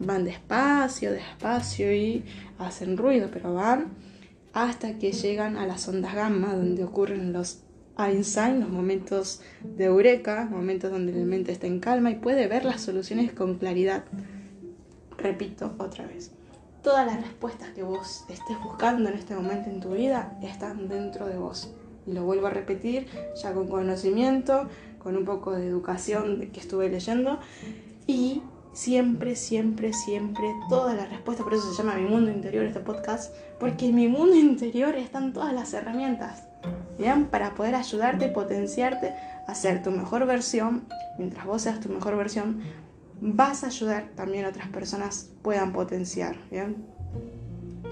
van 0.00 0.24
despacio, 0.24 1.12
despacio 1.12 1.92
y 1.92 2.24
hacen 2.58 2.96
ruido, 2.96 3.28
pero 3.32 3.54
van 3.54 3.88
hasta 4.52 4.98
que 4.98 5.12
llegan 5.12 5.56
a 5.56 5.66
las 5.66 5.88
ondas 5.88 6.14
gamma, 6.14 6.54
donde 6.54 6.84
ocurren 6.84 7.32
los 7.32 7.60
Einstein, 7.98 8.60
los 8.60 8.68
momentos 8.68 9.40
de 9.62 9.84
eureka, 9.84 10.48
momentos 10.50 10.90
donde 10.90 11.12
la 11.12 11.24
mente 11.24 11.50
está 11.50 11.66
en 11.66 11.80
calma 11.80 12.10
y 12.10 12.16
puede 12.16 12.46
ver 12.46 12.64
las 12.64 12.80
soluciones 12.80 13.32
con 13.32 13.56
claridad. 13.56 14.04
Repito 15.16 15.74
otra 15.78 16.06
vez, 16.06 16.30
todas 16.82 17.06
las 17.06 17.20
respuestas 17.20 17.70
que 17.70 17.82
vos 17.82 18.24
estés 18.28 18.60
buscando 18.62 19.08
en 19.08 19.16
este 19.16 19.34
momento 19.34 19.70
en 19.70 19.80
tu 19.80 19.90
vida 19.90 20.38
están 20.42 20.88
dentro 20.88 21.26
de 21.26 21.38
vos. 21.38 21.72
Y 22.06 22.12
lo 22.12 22.24
vuelvo 22.24 22.46
a 22.46 22.50
repetir, 22.50 23.06
ya 23.42 23.52
con 23.52 23.68
conocimiento, 23.68 24.68
con 24.98 25.16
un 25.16 25.24
poco 25.24 25.52
de 25.52 25.66
educación 25.66 26.50
que 26.52 26.60
estuve 26.60 26.88
leyendo. 26.88 27.38
Y 28.06 28.42
siempre, 28.72 29.34
siempre, 29.36 29.92
siempre, 29.92 30.54
todas 30.68 30.96
las 30.96 31.10
respuestas, 31.10 31.44
por 31.44 31.54
eso 31.54 31.72
se 31.72 31.82
llama 31.82 31.96
Mi 31.96 32.08
Mundo 32.08 32.30
Interior 32.30 32.64
este 32.64 32.80
podcast, 32.80 33.34
porque 33.58 33.86
en 33.86 33.96
mi 33.96 34.08
mundo 34.08 34.34
interior 34.36 34.94
están 34.94 35.32
todas 35.32 35.52
las 35.52 35.74
herramientas, 35.74 36.44
¿bien? 36.98 37.26
Para 37.26 37.54
poder 37.54 37.74
ayudarte 37.74 38.28
potenciarte 38.28 39.14
a 39.46 39.54
ser 39.54 39.82
tu 39.82 39.90
mejor 39.90 40.26
versión, 40.26 40.84
mientras 41.18 41.44
vos 41.44 41.62
seas 41.62 41.80
tu 41.80 41.88
mejor 41.88 42.16
versión, 42.16 42.62
vas 43.20 43.64
a 43.64 43.68
ayudar 43.68 44.10
también 44.14 44.44
a 44.44 44.48
otras 44.48 44.68
personas 44.68 45.30
puedan 45.42 45.72
potenciar, 45.72 46.36
¿bien? 46.50 46.86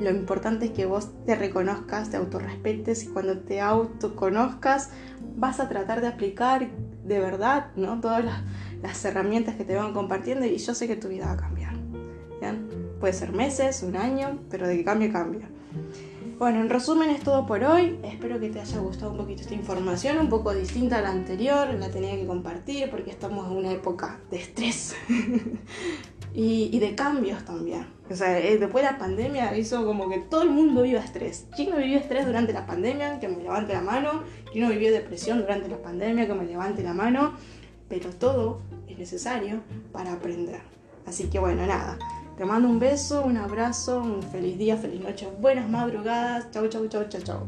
Lo 0.00 0.10
importante 0.10 0.66
es 0.66 0.70
que 0.72 0.84
vos 0.84 1.10
te 1.24 1.34
reconozcas, 1.34 2.10
te 2.10 2.18
autorrespetes 2.18 3.04
y 3.04 3.06
cuando 3.08 3.38
te 3.38 3.60
autoconozcas 3.60 4.90
vas 5.36 5.58
a 5.58 5.68
tratar 5.68 6.02
de 6.02 6.08
aplicar 6.08 6.68
de 7.04 7.18
verdad, 7.18 7.68
¿no? 7.76 8.00
Todas 8.00 8.24
las 8.24 8.42
las 8.82 9.04
herramientas 9.04 9.56
que 9.56 9.64
te 9.64 9.74
van 9.74 9.92
compartiendo 9.92 10.46
y 10.46 10.56
yo 10.58 10.74
sé 10.74 10.86
que 10.86 10.96
tu 10.96 11.08
vida 11.08 11.26
va 11.26 11.32
a 11.32 11.36
cambiar. 11.36 11.74
Puede 13.00 13.12
ser 13.12 13.32
meses, 13.32 13.82
un 13.82 13.96
año, 13.96 14.38
pero 14.48 14.66
de 14.66 14.76
que 14.76 14.84
cambie, 14.84 15.10
cambia. 15.10 15.48
Bueno, 16.38 16.60
en 16.60 16.68
resumen 16.68 17.10
es 17.10 17.22
todo 17.22 17.46
por 17.46 17.64
hoy. 17.64 17.98
Espero 18.02 18.38
que 18.38 18.50
te 18.50 18.60
haya 18.60 18.78
gustado 18.78 19.12
un 19.12 19.16
poquito 19.16 19.42
esta 19.42 19.54
información, 19.54 20.18
un 20.18 20.28
poco 20.28 20.52
distinta 20.54 20.98
a 20.98 21.00
la 21.00 21.10
anterior. 21.10 21.72
La 21.74 21.90
tenía 21.90 22.14
que 22.16 22.26
compartir 22.26 22.90
porque 22.90 23.10
estamos 23.10 23.50
en 23.50 23.56
una 23.56 23.72
época 23.72 24.20
de 24.30 24.36
estrés 24.38 24.94
y, 26.34 26.78
de 26.78 26.94
cambios 26.94 27.44
también. 27.44 27.86
O 28.10 28.14
sea, 28.14 28.38
eh, 28.38 28.58
después 28.58 28.84
de 28.84 28.92
la 28.92 28.98
pandemia 28.98 29.56
hizo 29.56 29.86
como 29.86 30.10
que 30.10 30.18
todo 30.18 30.42
el 30.42 30.50
mundo 30.50 30.82
viva 30.82 31.00
estrés. 31.00 31.46
¿Quién 31.56 31.70
no 31.70 31.76
vivió 31.76 31.98
estrés 31.98 32.26
durante 32.26 32.52
la 32.52 32.66
pandemia? 32.66 33.18
Que 33.18 33.28
me 33.28 33.42
levante 33.42 33.72
la 33.72 33.80
mano. 33.80 34.22
¿Quién 34.52 34.64
no 34.64 34.70
vivió 34.70 34.92
depresión 34.92 35.40
durante 35.40 35.68
la 35.68 35.78
pandemia? 35.78 36.26
Que 36.26 36.34
me 36.34 36.44
levante 36.44 36.82
la 36.82 36.92
mano 36.92 37.32
pero 37.88 38.10
todo 38.10 38.60
es 38.88 38.98
necesario 38.98 39.60
para 39.92 40.12
aprender. 40.12 40.60
Así 41.06 41.28
que 41.28 41.38
bueno, 41.38 41.66
nada. 41.66 41.98
Te 42.36 42.44
mando 42.44 42.68
un 42.68 42.78
beso, 42.78 43.24
un 43.24 43.38
abrazo, 43.38 43.98
un 43.98 44.22
feliz 44.22 44.58
día, 44.58 44.76
feliz 44.76 45.00
noche, 45.00 45.26
buenas 45.40 45.70
madrugadas. 45.70 46.50
Chau, 46.50 46.68
chau, 46.68 46.86
chau, 46.86 47.08
chau, 47.08 47.22
chau. 47.22 47.46